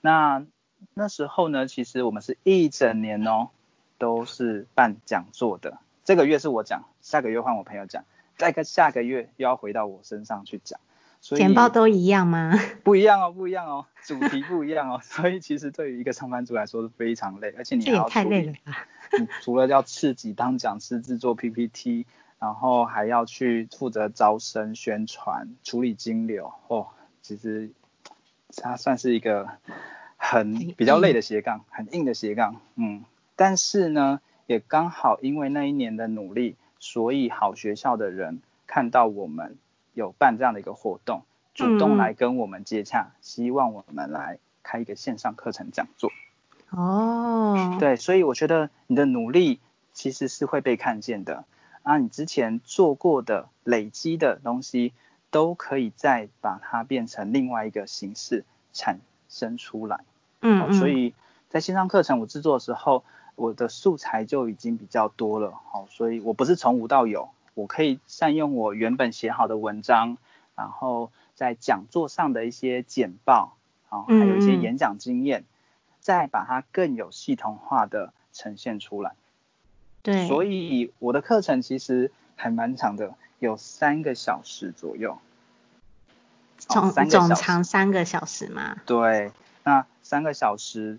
[0.00, 0.42] 那
[0.94, 3.50] 那时候呢，其实我们是一整年哦，
[3.98, 5.76] 都是办讲座的。
[6.02, 8.06] 这个月是我讲，下个月换我朋友讲，
[8.38, 10.80] 再个下个月又要回到我身上去讲。
[11.20, 12.54] 所以简报都一样吗？
[12.82, 18.88] 不一样哦，不一样哦，主题不一样哦， 所以其实对于一个上班族来说是非常累，而且你还要太累了吧？
[19.20, 22.06] 你除了要自己当讲师制作 PPT，
[22.42, 26.88] 然后还要去负责招生宣传、处理金流哦，
[27.22, 27.70] 其实
[28.56, 29.48] 它算是一个
[30.16, 33.04] 很比较累的斜杠，很硬的斜杠，嗯，
[33.36, 39.56] 但是呢，也刚好因为那一年的努力，所以好学校的人看到我们。
[39.94, 46.10] 有办这样的一个活动，主动来跟我们接洽，嗯、希望我们来开一个线上课程讲座。
[46.70, 49.60] 哦，对，所以我觉得你的努力
[49.92, 51.44] 其实是会被看见的
[51.82, 54.92] 啊，你之前做过的累积的东西，
[55.30, 60.04] 都可以再把它变成另外一个形式产生出来。
[60.40, 61.14] 嗯，嗯，所以
[61.48, 65.52] 在线上课程我制作的时候，我的素材就已经比较多了。
[65.70, 67.30] 好，所以我不是从无到有。
[67.54, 70.16] 我可以善用我原本写好的文章，
[70.54, 73.56] 然后在讲座上的一些简报，
[73.88, 75.46] 啊，还有一些演讲经验，嗯、
[76.00, 79.12] 再把它更有系统化的呈现出来。
[80.02, 85.18] 对，所以我的课程其实还蛮长的，有三个小时左右。
[86.58, 88.76] 总总长三个小时吗？
[88.86, 89.32] 对，
[89.64, 90.98] 那三个小时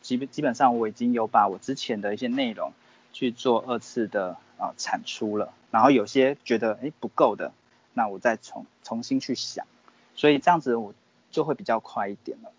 [0.00, 2.72] 基本基本上我已经有把我之前的一些内容
[3.12, 5.52] 去做二次的啊、呃、产出了。
[5.70, 7.52] 然后有些觉得诶不够的，
[7.92, 9.66] 那我再重重新去想，
[10.14, 10.94] 所以这样子我
[11.30, 12.52] 就会比较快一点了。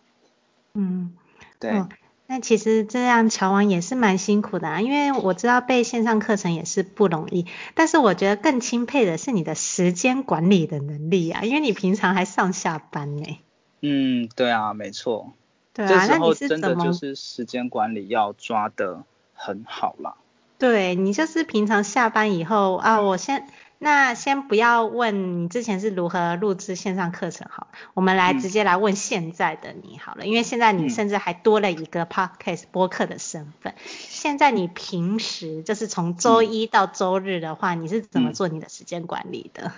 [0.74, 1.16] 嗯，
[1.60, 1.72] 对。
[1.72, 1.90] 哦，
[2.28, 13.40] 那其实这样乔王也是蛮辛苦的啊，因为我知道备线上课程也是不容易，但是我觉得更钦佩的是你的时间管理的能力啊，因为你平常还上下班呢。
[13.82, 15.34] 嗯，对啊，没错。
[15.74, 20.16] 对啊，那你是真的就是时间管理要抓得很好啦。
[20.58, 23.46] 对，你就是平常下班以后啊，我先
[23.86, 33.74] 那先不要问你之前是如何录制线上课程好，我们来直接来问现在的你好了，嗯、因为现在你甚至还多了一个 podcast 播客的身份。
[33.74, 39.72] 嗯、现在你平时就是从周一到周日的话，嗯、你是怎么做你的时间管理的？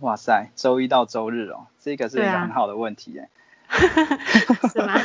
[0.00, 3.28] 哇塞，周一到周日哦，这个是一个很好的问题耶。
[4.72, 4.98] 是吗？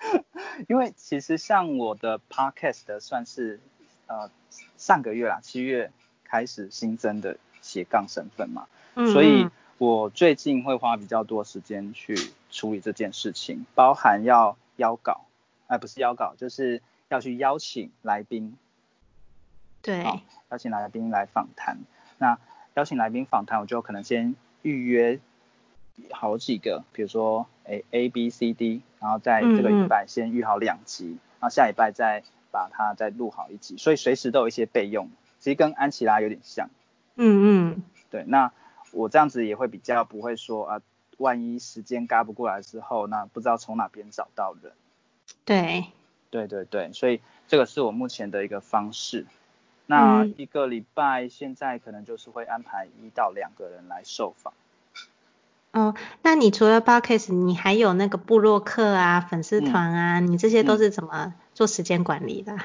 [0.68, 3.60] 因为其实像我的 podcast 算是。
[4.08, 4.30] 呃，
[4.76, 5.90] 上个月啦，七月
[6.24, 9.48] 开始新增的斜杠身份嘛，嗯嗯，所以
[9.78, 12.14] 我最近会花比较多时间去
[12.50, 15.22] 处理这件事情，包含要邀稿，
[15.68, 18.58] 哎、呃，不是邀稿，就是要去邀请来宾，
[19.80, 20.04] 对，
[20.50, 21.78] 邀请来宾来访谈。
[22.18, 22.38] 那
[22.74, 25.18] 邀请来宾访谈，我就可能先预约
[26.10, 36.68] 好几个，比如说哎 A B C D，然后在这个礼拜先预好两集，然后下礼拜再把它再录好一集，所以随时都有一些备用，其实跟安琪拉有点像。
[37.16, 38.52] 嗯嗯，对，那
[38.92, 40.80] 我这样子也会比较不会说啊，
[41.18, 44.72] 万一时间赶不过来之后，那不知道从哪边找到人。
[45.44, 45.86] 对，
[46.30, 49.26] 对对对，所以这个是我目前的一个方式。
[49.86, 54.54] 那一个礼拜现在可能就是会安排一到两个人来受访。
[55.72, 62.58] 哦，那你除了 Podcast，你还有那个部落客啊、粉丝团啊、嗯，你这些都是怎么做时间管理的？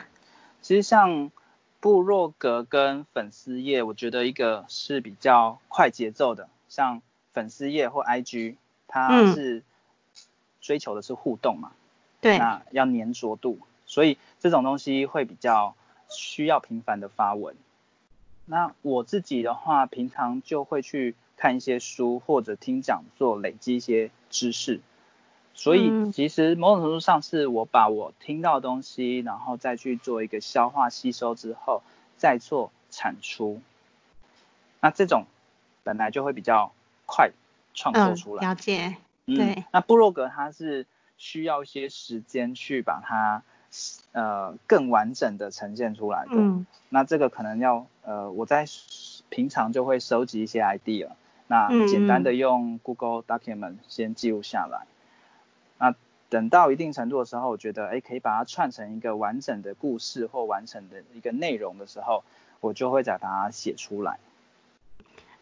[0.62, 1.32] 其实像
[1.80, 7.02] 部落格跟粉丝页，我觉得一个是比较快节奏的，像
[7.34, 8.56] 粉丝页或 IG，
[8.88, 9.64] 它是
[10.62, 11.72] 追求的是互动嘛，
[12.22, 15.76] 对、嗯，那要粘着度，所以这种东西会比较。
[16.10, 17.54] 需要频繁的发文，
[18.46, 24.80] 那我自己的话，平常就会去看一些书或者听讲座，累积一些知识。
[25.58, 31.82] 所以其实某种程度上是我把我听到的东西，然后再去做一个消化吸收之后，
[32.16, 33.60] 再做产出。
[34.80, 35.26] 那这种
[35.84, 36.72] 本来就会比较
[37.06, 37.32] 快
[37.74, 38.46] 创作出来。
[38.46, 38.96] 嗯，了解。
[39.26, 39.56] 对。
[39.56, 40.86] 嗯，那部落格它是
[41.18, 43.44] 需要一些时间去把它。
[44.14, 46.32] 呃，更完整的呈现出来的。
[46.32, 46.66] 嗯。
[46.88, 48.66] 那这个可能要呃，我在
[49.28, 51.10] 平常就会收集一些 idea，
[51.48, 54.86] 那简单的用 Google Document 先记录下来。
[54.86, 54.97] 嗯。
[56.30, 62.24] 那等到一定程度的时候，我觉得哎，可以把它串成一个完整的故事或完整的一个内容的时候，
[62.60, 64.20] 我就会再把它写出来。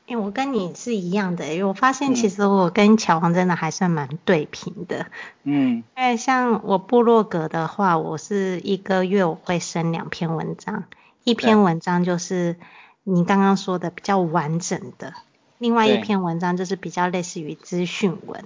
[0.06, 5.08] 因为我跟你是一样的，因为我发现其实我跟乔王真的还算蛮对频的。
[5.44, 5.84] 嗯。
[5.98, 10.84] 因为像我部落格的话，我是一个月我会生两篇文章，
[11.24, 12.56] 一篇文章就是
[13.04, 15.16] 你刚刚说的比较完整的，
[15.58, 18.46] 另外一篇文章就是比较类似于资讯文。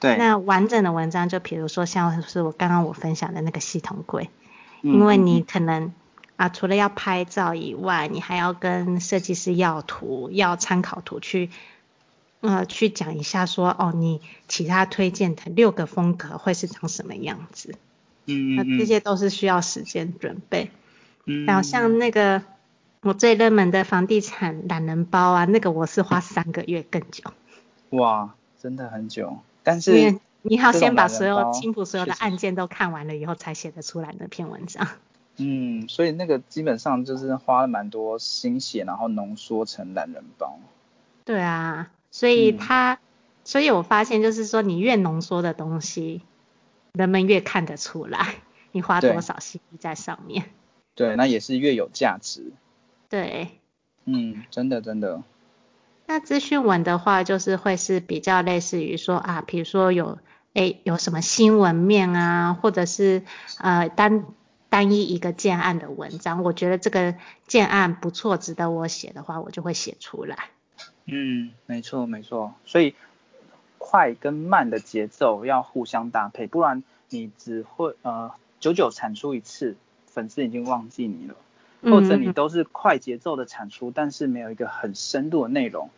[0.00, 0.16] 对。
[0.16, 4.30] 那完整的文章就比如说像是我刚刚我分享的那个系统柜，
[4.82, 5.92] 因为你可能。
[6.38, 11.50] 啊，除了要拍照以外，你还要跟设计师要图，要参考图去，
[12.42, 17.74] 呃，去讲一下说，哦，你其他推荐的六个风格会是长什么样子？
[18.26, 20.70] 嗯，嗯，嗯，那这些都是需要时间准备。
[21.24, 22.44] 嗯，然后像那个
[23.00, 27.24] 我最热门的房地产懒人包啊，那个我是花三个月更久。
[27.90, 28.32] 哇，
[28.62, 29.38] 真的很久。
[29.68, 34.88] 但是你要先把所有青浦所有的案件都看完了以后，才写得出来那篇文章。
[35.36, 40.58] 嗯，所以那个基本上就是花了蛮多心血，然后浓缩成懒人包。
[41.26, 42.98] 对啊，所以他、嗯，
[43.44, 46.22] 所以我发现就是说，你越浓缩的东西，
[46.94, 48.36] 人们越看得出来
[48.72, 50.46] 你花多少心力在上面。
[50.94, 52.52] 对，那也是越有价值。
[53.10, 53.48] 对。
[54.06, 55.22] 嗯，真的真的。
[56.08, 60.18] 那资讯文的话，就是会是比较类似于说啊，比如说有
[60.54, 63.22] 诶有什么新闻面啊，或者是
[63.60, 64.24] 呃单。
[64.70, 67.14] 单一一个建案的文章，我觉得这个
[67.46, 70.50] 建案不错，值得我写的话，我就会写出来。
[71.06, 72.94] 嗯，没错没错，所以
[73.78, 81.34] 快跟慢的节奏要互相搭配，不然你只会呃久久产出一次，粉丝已经忘记你了，
[81.90, 85.88] 或者你都是快节奏的产出，嗯，但是没有一个很深度的内容，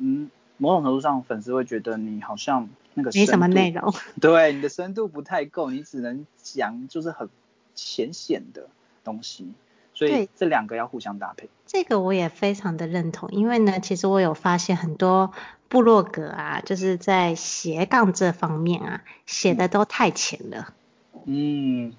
[0.00, 7.28] 嗯，某种程度上粉丝会觉得你好像那个，没什么内容， 对，你的深度不太够，你只能讲就是很。
[7.72, 8.68] 浅显的
[9.04, 9.54] 东西，
[9.94, 11.48] 所以这两个要互相搭配。
[11.66, 15.32] 这个我也非常的认同，因为呢，其实我有发现很多
[15.68, 20.74] 部落格啊，就是在斜杠这方面啊，写的都太浅了。
[21.24, 21.94] 嗯，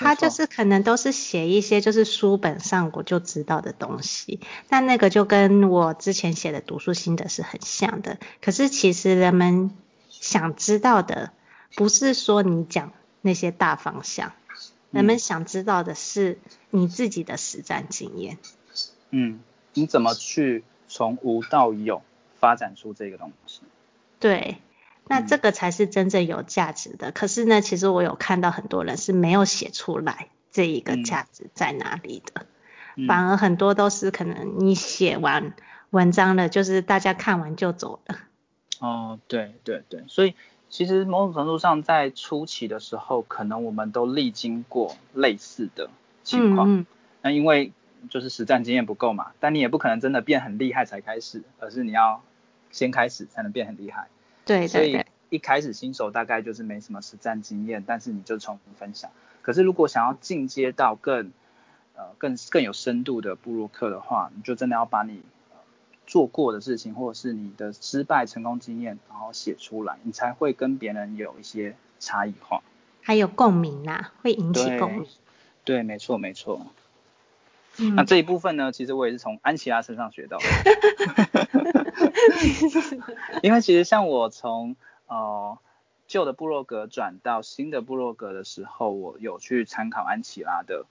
[0.00, 8.18] 他就是可能都是写一些就是书本上我就知道的东西，但那个就跟我之前写的读书心得是很像的。
[8.40, 9.70] 可是其实人们
[10.08, 11.32] 想知道的，
[11.76, 14.32] 不是说你讲那些大方向。
[14.90, 16.40] 人们想知道的是
[16.70, 18.38] 你自己的实战经验。
[19.10, 19.38] 嗯，
[19.74, 22.02] 你怎么去从无到有
[22.40, 23.60] 发展出这个东西？
[24.18, 24.56] 对，
[25.10, 27.10] 那这个才是真正有价值的。
[27.10, 27.12] 嗯。
[27.12, 32.46] 可是呢，其实我有看到很多人是没有写出来这一个价值在哪里的。
[32.96, 33.06] 嗯。
[33.06, 35.54] 反而很多都是可能你写完
[35.90, 38.16] 文章了，就是大家看完就走了。
[38.78, 40.34] 哦，对对对，所以。
[40.72, 45.90] 其实某种程度上，在初期的时候，可能我们都历经过类似的
[46.22, 46.70] 情况。
[46.70, 46.86] 嗯嗯。
[47.22, 47.72] 那因为
[48.08, 52.22] 就是实战经验不够嘛，但你也不可能真的变很厉害才开始，而是你要
[52.70, 54.06] 先开始才能变很厉害。
[54.50, 54.68] 对对对。
[54.68, 59.10] 所以一开始新手大概就是没什么实战经验，但是你就从分享。
[59.42, 61.30] 可是如果想要进阶到更
[61.94, 65.22] 呃更更有深度的部落客的话，你就真的要把你
[66.06, 72.60] 做过的事情，或者是你的失败成功经验，然后写出来，你才会跟别人有一些差异化。
[73.02, 75.06] 还有共鸣呐、啊，会引起共鸣。
[75.64, 76.66] 对，没错没错。
[77.78, 80.44] 嗯、那这一部分呢，其实我也是从安琪拉身上学到的。
[83.42, 85.58] 因为其实像我从呃
[86.06, 90.86] 旧的部落格转到新的部落格的时候，我有去参考安琪拉的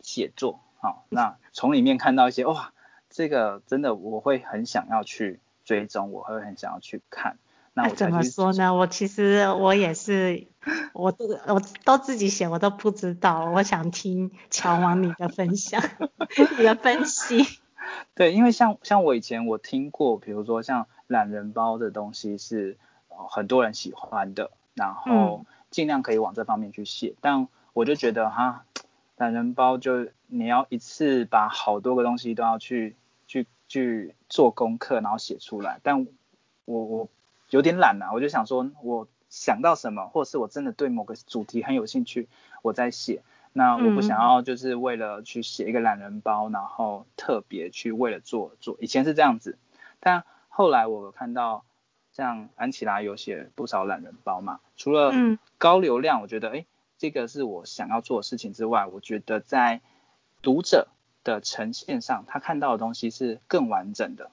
[0.00, 2.72] 写作，好、哦，那从里面看到一些哇，
[3.10, 7.36] 这个真的我会很想要去追踪，我会很想要去看。
[7.74, 8.74] 那我怎么说呢？
[8.74, 10.46] 我其实我也是，
[10.92, 13.46] 我都我都自己写，我都不知道。
[13.46, 15.82] 我想听乔王你的分享，
[16.58, 17.42] 你的分析。
[18.14, 22.76] 对，因为像像我以前我听过，比如说像懒人包的东西是
[23.08, 27.08] 很多人喜欢的，然后尽量可以往这方面去写。
[27.08, 28.66] 嗯、但我就觉得哈，
[29.16, 32.96] 懒人包就你要一次把好多个东西都要去
[33.26, 35.80] 去去做功课，然后写出来。
[35.82, 36.06] 但
[36.66, 37.08] 我我。
[37.52, 42.26] 有点懒呐、啊，我就想说，我想到什么，或者是我真的对某个主题很有兴趣，
[42.62, 43.22] 我在写。
[43.52, 48.78] 那我不想要就是为了去写一个懒人包，然后特别去为了做做。
[48.80, 49.58] 以前是这样子，
[50.00, 51.62] 但后来我看到
[52.14, 55.12] 像安琪拉有写不少懒人包嘛，除了
[55.58, 56.64] 高流量，我觉得哎，
[56.96, 59.82] 这个是我想要做的事情之外，我觉得在
[60.40, 60.88] 读者
[61.22, 64.30] 的呈现上，他看到的东西是更完整的。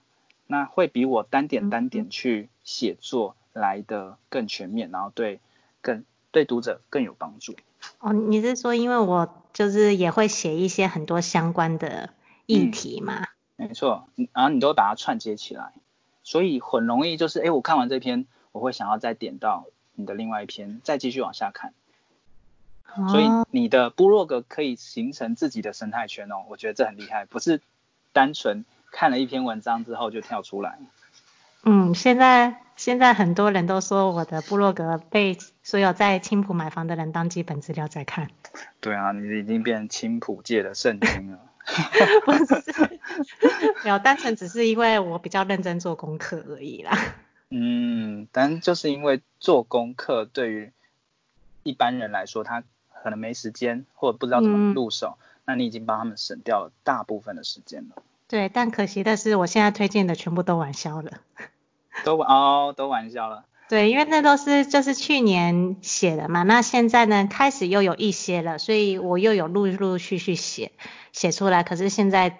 [0.52, 5.42] 那会比我单点单点去写作来的更全面，然后对
[5.80, 7.56] 更对读者更有帮助。
[8.00, 12.10] 哦，你是说因为我就是也会写一些很多相关的
[12.48, 13.28] 议题嘛？
[13.58, 15.72] 嗯，没错，然后你都会把它串接起来，
[16.24, 21.76] 所以很容易就是，哎，我看完这篇，我会想要再点到你的另外一篇，再继续往下看。
[22.96, 23.08] 哦。
[23.10, 27.62] 所以你的部落格可以形成自己的生态圈哦，我觉得这很厉害，不是
[28.14, 28.66] 单纯。
[28.92, 30.80] 看了一篇文章之后就跳出来。
[31.64, 38.30] 嗯，现在现在很多人都说我的部落格被所有在青浦买房的人当基本资料在看。
[38.80, 41.40] 对啊，你已经变成青浦界的圣经了。
[42.26, 43.00] 不是，
[43.84, 46.98] 没有单纯只是因为我比较认真做功课而已啦。
[47.50, 50.72] 嗯，但就是因为做功课对于
[51.64, 52.64] 一般人来说，他
[53.04, 58.02] 可能没时间或者不知道怎么入手，嗯，那你已经帮他们省掉了大部分的时间了。
[58.30, 61.14] 对，但可惜的是，我现在推荐的全部都完销了。
[62.06, 63.44] 都哦，都完销了。
[63.68, 70.72] 对，因为那都是就是去年写的嘛，那现在呢开始又有一些了，所以我又有陆陆续续写
[71.12, 71.64] 写出来。
[71.64, 72.40] 可是现在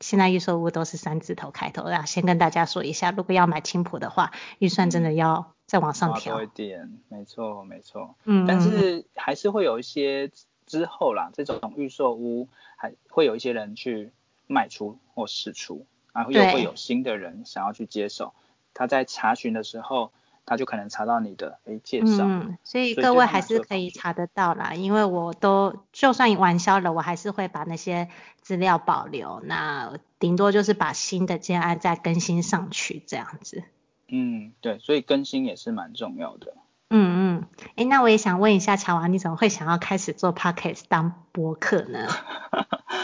[0.00, 6.34] 现在预售屋都是三字头开头，啊，先跟大家说一下，如果要买青浦的话，预算真的要再往上调。
[6.34, 8.16] 多一点，没错没错。
[8.24, 8.44] 嗯。
[8.46, 10.30] 但是还是会有一些
[10.66, 14.12] 之后啦，这种预售屋还会有一些人去。
[14.48, 18.34] 卖出或释出，然后又会有新的人想要去接手，
[18.74, 20.10] 他在查询的时候，
[20.44, 28.08] 他就可能查到你的诶介绍，嗯，所以各位还是可以查得到啦，因为我都就算完销了，我还是会把那些
[28.40, 33.62] 资料保留，那顶多就是把新的建案再更新上去这样子。
[34.08, 36.54] 嗯，对，所以更新也是蛮重要的。
[36.90, 42.08] 嗯嗯，诶，那我也想问一下乔王，你怎么会想要开始做 Podcast 当播客呢？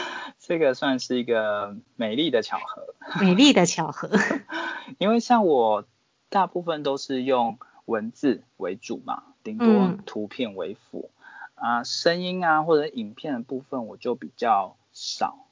[0.47, 2.93] 这个算是一个美丽的巧合。
[3.19, 4.11] 美丽的巧合。
[4.99, 5.85] 因为像我
[6.29, 11.09] 大部分都是用文字为主嘛，顶多图片为辅。
[11.55, 15.47] 嗯、啊，声音啊或者影片的部分我就比较少。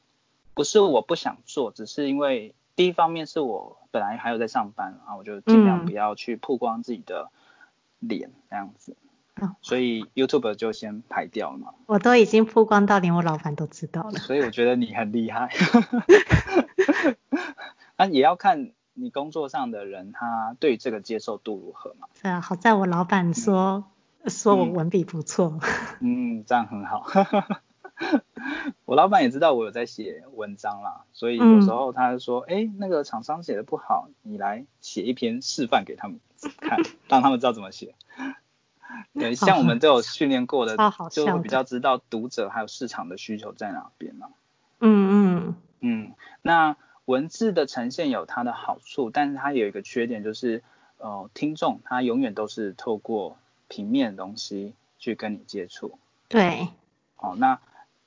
[0.53, 7.31] 不是我不想做，只是因为第一方面是我本来还有在上班啊，我就尽量不要去曝光自己的
[7.97, 8.95] 脸这样子。
[9.61, 11.73] 所以 YouTube 就先排掉了嘛。
[11.85, 14.11] 我都已经曝光到连我老板都知道了。
[14.11, 15.49] 所以我觉得你很厉害。
[17.97, 22.07] 那 也要看你工作上的人他对这个接受度如何嘛。
[22.21, 23.85] 对啊，好在我老板说、
[24.21, 25.59] 嗯、说我文笔不错。
[25.99, 27.05] 嗯，这样很好。
[28.85, 36.19] 我老板也知道我有在写文章啦，所以有时候他就说，哎、嗯，那个厂商写的不好，你来写一篇示范给他们
[36.57, 37.95] 看，让他们知道怎么写。
[39.19, 40.75] 对，像我们都有训练过的，
[41.11, 44.29] 就会比较知道读者还有市场的需求在哪边嘛。
[44.79, 46.13] 嗯嗯嗯。
[46.41, 50.63] 那文字的呈现有它的好处，但是它有一个缺点，就是
[50.97, 53.37] 呃，听众他永远都是透过
[53.67, 55.99] 平面的东西去跟你接触。
[56.27, 56.69] 对。
[57.17, 57.59] 哦，那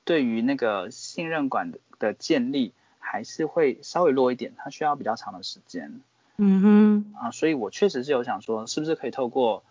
[0.03, 6.01] 对于那个信任感的的建立还是会稍微弱一点，它需要比较长的时间。
[6.35, 7.13] 嗯哼。
[7.17, 9.63] 啊，所以我确实是有想说，是不是可以透过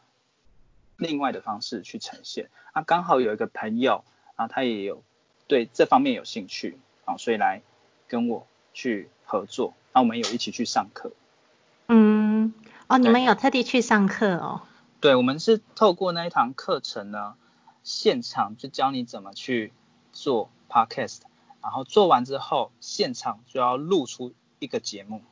[0.96, 2.48] 另外的方式去呈现？
[2.72, 5.02] 啊，刚好有一个朋友啊，他也有
[5.46, 7.62] 对这方面有兴趣啊，所以来
[8.08, 11.12] 跟我去合作，那、啊、我们有一起去上课。
[11.88, 12.52] 嗯，
[12.88, 14.62] 哦，你们有特地去上课哦？
[15.00, 17.34] 对，我们是透过那一堂课程呢，
[17.82, 19.72] 现场就教你怎么去
[20.12, 21.20] 做 podcast，
[21.62, 25.22] 然后做完之后，现场就要录出一个节目。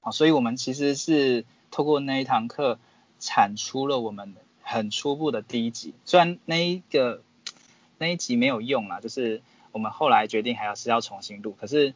[0.00, 2.78] 啊，所以我们其实是透过那一堂课
[3.18, 4.34] 产出了我们
[4.70, 7.22] 很初步的第一集，虽然那一个
[7.98, 9.42] 那一集没有用啦，就是
[9.72, 11.92] 我们后来决定还要是要重新录，可是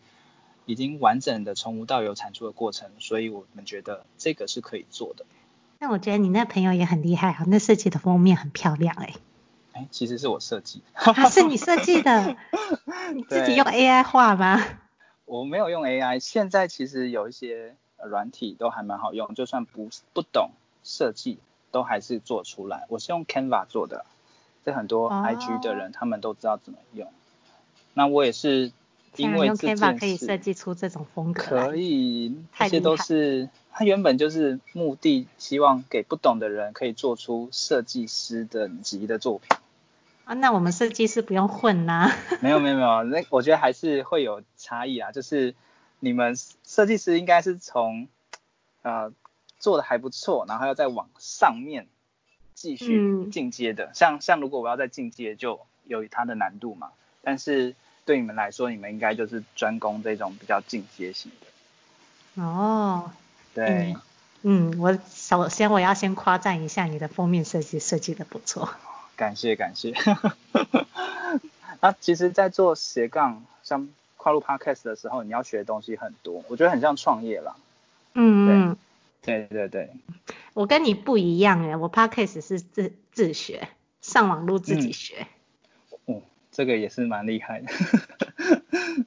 [0.67, 5.25] 已经完整的从无到有产出的过程，所以我们觉得这个是可以做的。
[5.79, 9.15] 那我觉得你那朋友也很厉害啊，那设计的封面很漂亮哎、欸。
[9.75, 10.83] 哎，其实是我设计。
[10.95, 12.37] 啊，是你设计的？
[13.15, 14.61] 你自己用 AI 画吗？
[15.25, 17.77] 我没有用 AI，现在其实有一些。
[18.07, 20.51] 软体都还蛮好用，就算不不懂
[20.83, 21.39] 设计，
[21.75, 22.87] 都还是做出来。
[22.89, 24.07] 我是用 Canva 做的，
[24.65, 25.95] 这很多 IG 的人、oh.
[25.97, 27.13] 他们都知道怎么用。
[27.95, 28.71] 那我也是
[29.17, 31.43] 因为用 Canva 可以设计出这种风格。
[31.43, 39.57] 可以，这些都是它原本就是目的，希望给不懂的人可以做出设计师等级的作品。
[40.27, 42.13] 啊，那我们设计师不用混呐、啊？
[42.41, 45.57] 没有没有没有，那我觉得还是会有差异啊，就是。
[46.01, 48.09] 你们设计师应该是从
[48.83, 49.11] 呃
[49.65, 51.87] 做的还不错，然后要再往上面
[52.55, 53.87] 继续进阶的。
[53.87, 56.91] 嗯、像像如果我要再进阶，就有它的难度嘛。
[57.23, 62.43] 但是对你们来说，你们应该就是专攻这种比较进阶型的。
[62.43, 63.11] 哦，
[63.55, 63.97] 对，
[64.43, 68.69] 嗯，嗯，我首先我要先夸赞一下你的封面设计设计的不错。
[69.17, 69.95] 感 谢感谢。
[71.81, 73.89] 那其实，在做斜杠像。
[74.17, 77.57] 跨入 Podcast 的时候，你要学的东西很多，我觉得很像创业啦。
[78.15, 78.77] 嗯嗯，
[79.25, 79.91] 对对对。
[80.53, 83.69] 我跟你不一样哎，我 Podcast 是自自学，
[84.01, 85.27] 上网路自己学。
[86.07, 87.73] 嗯，哦，这个也是蛮厉害的。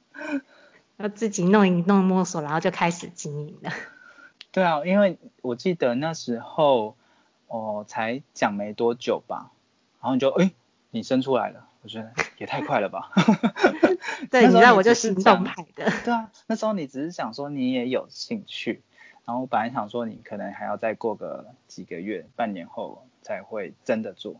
[0.98, 3.70] 要自己弄一弄摸索，然后就开始经营了。
[4.50, 6.96] 对啊，因为我记得那时候
[7.46, 9.52] 哦，才讲没多久吧，
[10.00, 10.50] 然后你就哎，
[10.90, 11.66] 你生出来了。
[11.80, 13.12] 我觉得也太快了吧！
[14.32, 15.88] 对，你知道我就行动派的。
[16.04, 18.82] 对啊，那时候你只是想说你也有兴趣，
[19.28, 24.36] 然后我本来想说你可能还要再过个几个月、半年后才会真的做，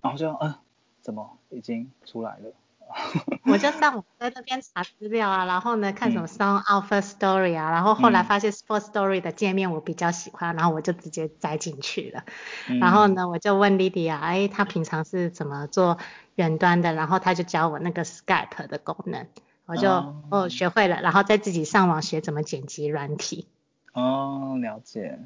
[0.00, 0.58] 然后就嗯、呃，
[1.00, 2.52] 怎么已经出来了？
[3.50, 12.22] 我就上网在那边查资料啊，然后呢看什么 Song Alpha Story 啊，然后后来发现 Sport Story 的界面我比较喜欢，然后我就直接栽进去了。
[12.80, 15.98] 然后呢，我就问 Lydia，哎，她平常是怎么做
[16.36, 16.92] 远端的？
[16.92, 19.26] 然后他就教我那个 Skype 的功能，
[19.66, 19.88] 我就
[20.30, 23.48] 哦学会了，然后再自己上网学怎么剪辑软体。
[23.92, 25.18] 哦，了解。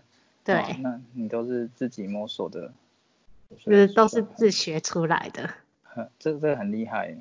[0.45, 0.77] 对。
[0.81, 2.73] 那你都是自己摸索的？
[3.65, 5.51] 就是都是自学出来的。
[6.19, 7.17] 这这个很厉害。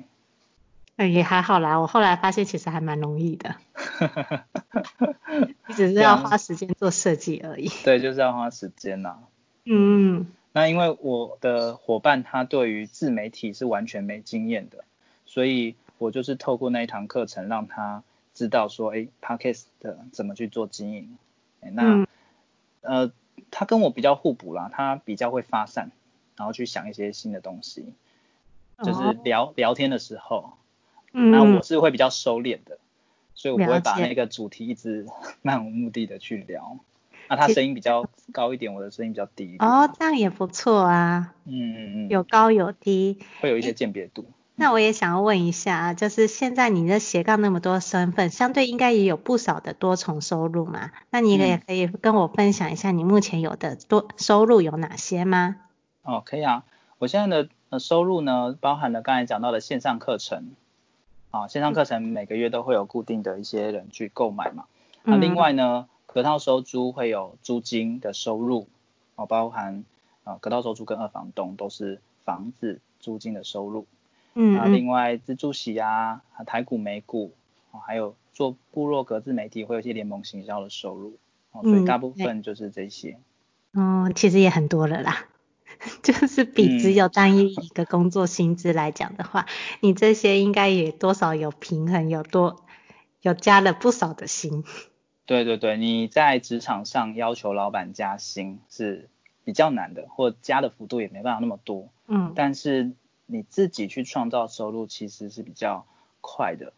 [0.96, 1.78] 嗯，也还好啦。
[1.78, 3.56] 我后来发现其实还蛮容易的，
[5.68, 7.68] 你只是要花时间做设计而已。
[7.84, 9.18] 对，就是要花时间呐。
[9.64, 10.26] 嗯。
[10.52, 14.84] 那因为我的伙伴他对于自媒体是完全没经验的，
[15.26, 21.18] 所以我就是透过那一堂课程让他知道说，哎，Podcast 的怎么去做经营。
[21.60, 22.06] 那、嗯、
[22.82, 23.12] 呃，
[23.50, 25.90] 他跟我比较互补啦，他比较会发散，
[26.36, 27.92] 然后去想一些新的东西，
[28.82, 30.54] 就是聊、哦、聊天的时候。
[31.12, 32.78] 那我是会比较收敛的，
[33.34, 35.06] 所以我不会把那个主题一直
[35.40, 36.78] 漫无目的的去聊。
[37.28, 39.66] 那他声音比较高一点，我的声音比较低一点。
[39.66, 41.34] 哦，这样也不错啊。
[41.44, 42.08] 嗯嗯嗯。
[42.10, 43.18] 有高有低。
[43.40, 44.26] 会有一些鉴别度。
[44.58, 50.92] 那我也想要问一下啊，就是现在你的斜杠那么多身份，相对应该也有不少的多重收入嘛？
[51.10, 55.56] 那你也可以跟我分享一下你目前有的多收入有哪些吗？
[56.02, 56.64] 哦，可以啊。
[56.98, 60.52] 我现在的呃收入呢，包含了刚才讲到的线上课程。
[61.32, 64.64] 啊，线上课程每个月都会有固定的一些人去购买嘛。
[65.02, 68.68] 那另外呢，隔套收租会有租金的收入，
[69.16, 69.84] 哦，包含
[70.24, 73.86] 啊隔套收租跟二房东都是房子租金的收入。
[74.36, 74.56] 嗯。
[74.56, 77.34] 啊另外自助洗啊，台股美股，
[77.72, 81.18] 哦，还有做部落格自媒体会有一些联盟行销的收入。
[81.50, 83.18] 哦，所以大部分就是这些。
[83.72, 85.26] 嗯，其实也很多了啦。
[86.02, 89.48] 就是比只有单一一个工作薪资来讲的话，嗯、
[89.80, 92.64] 你这些应该也多少有平衡，有多
[93.20, 94.64] 有加了不少的薪。
[95.26, 99.10] 对对对，你在职场上要求老板加薪是
[99.44, 101.88] 比较难的，或加的幅度也没办法那么多。
[102.06, 102.32] 嗯。
[102.34, 102.92] 但是
[103.26, 105.86] 你自己去创造收入其实是比较
[106.20, 106.72] 快的。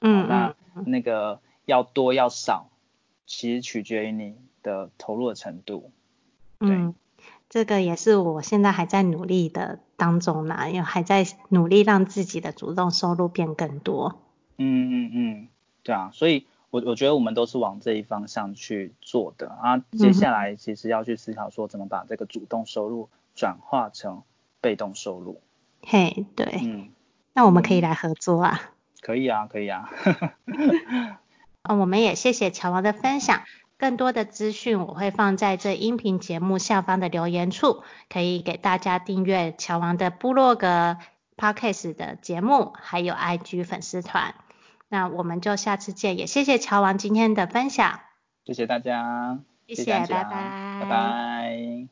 [0.00, 0.28] 嗯。
[0.28, 0.54] 那
[0.86, 2.68] 那个要多要少，
[3.26, 5.90] 其实取决于你的投入的程度。
[6.60, 6.94] 嗯，
[7.48, 14.20] 这个也是我现在还在努力的当中呢，因为还在努力让自己的主动收入变更多。
[14.58, 15.48] 嗯嗯嗯，
[15.82, 19.78] 对啊，所以我我觉得我们都是往这一方向去做的啊。
[19.98, 24.22] 接下来其实要去思考说怎么把这个主动收入转化成
[24.60, 25.40] 被动收入。
[25.86, 26.60] 嘿，对。
[26.62, 26.88] 嗯。
[27.34, 28.60] 那我们可以来合作啊。
[29.00, 29.88] 可以啊，可以啊。
[31.64, 33.42] 哦，我们也谢谢乔王的分享。
[33.78, 40.98] 更多的资讯我会放在这音频节目下方的留言处，可以给大家订阅乔王的部落格、
[41.36, 44.36] Podcast 的节目，还有 IG 粉丝团。
[44.88, 48.00] 那我们就下次见，也谢谢乔王今天的分享。
[48.44, 49.40] 谢谢大家。
[49.66, 50.30] 谢谢，谢谢拜拜。
[50.82, 51.91] 拜拜。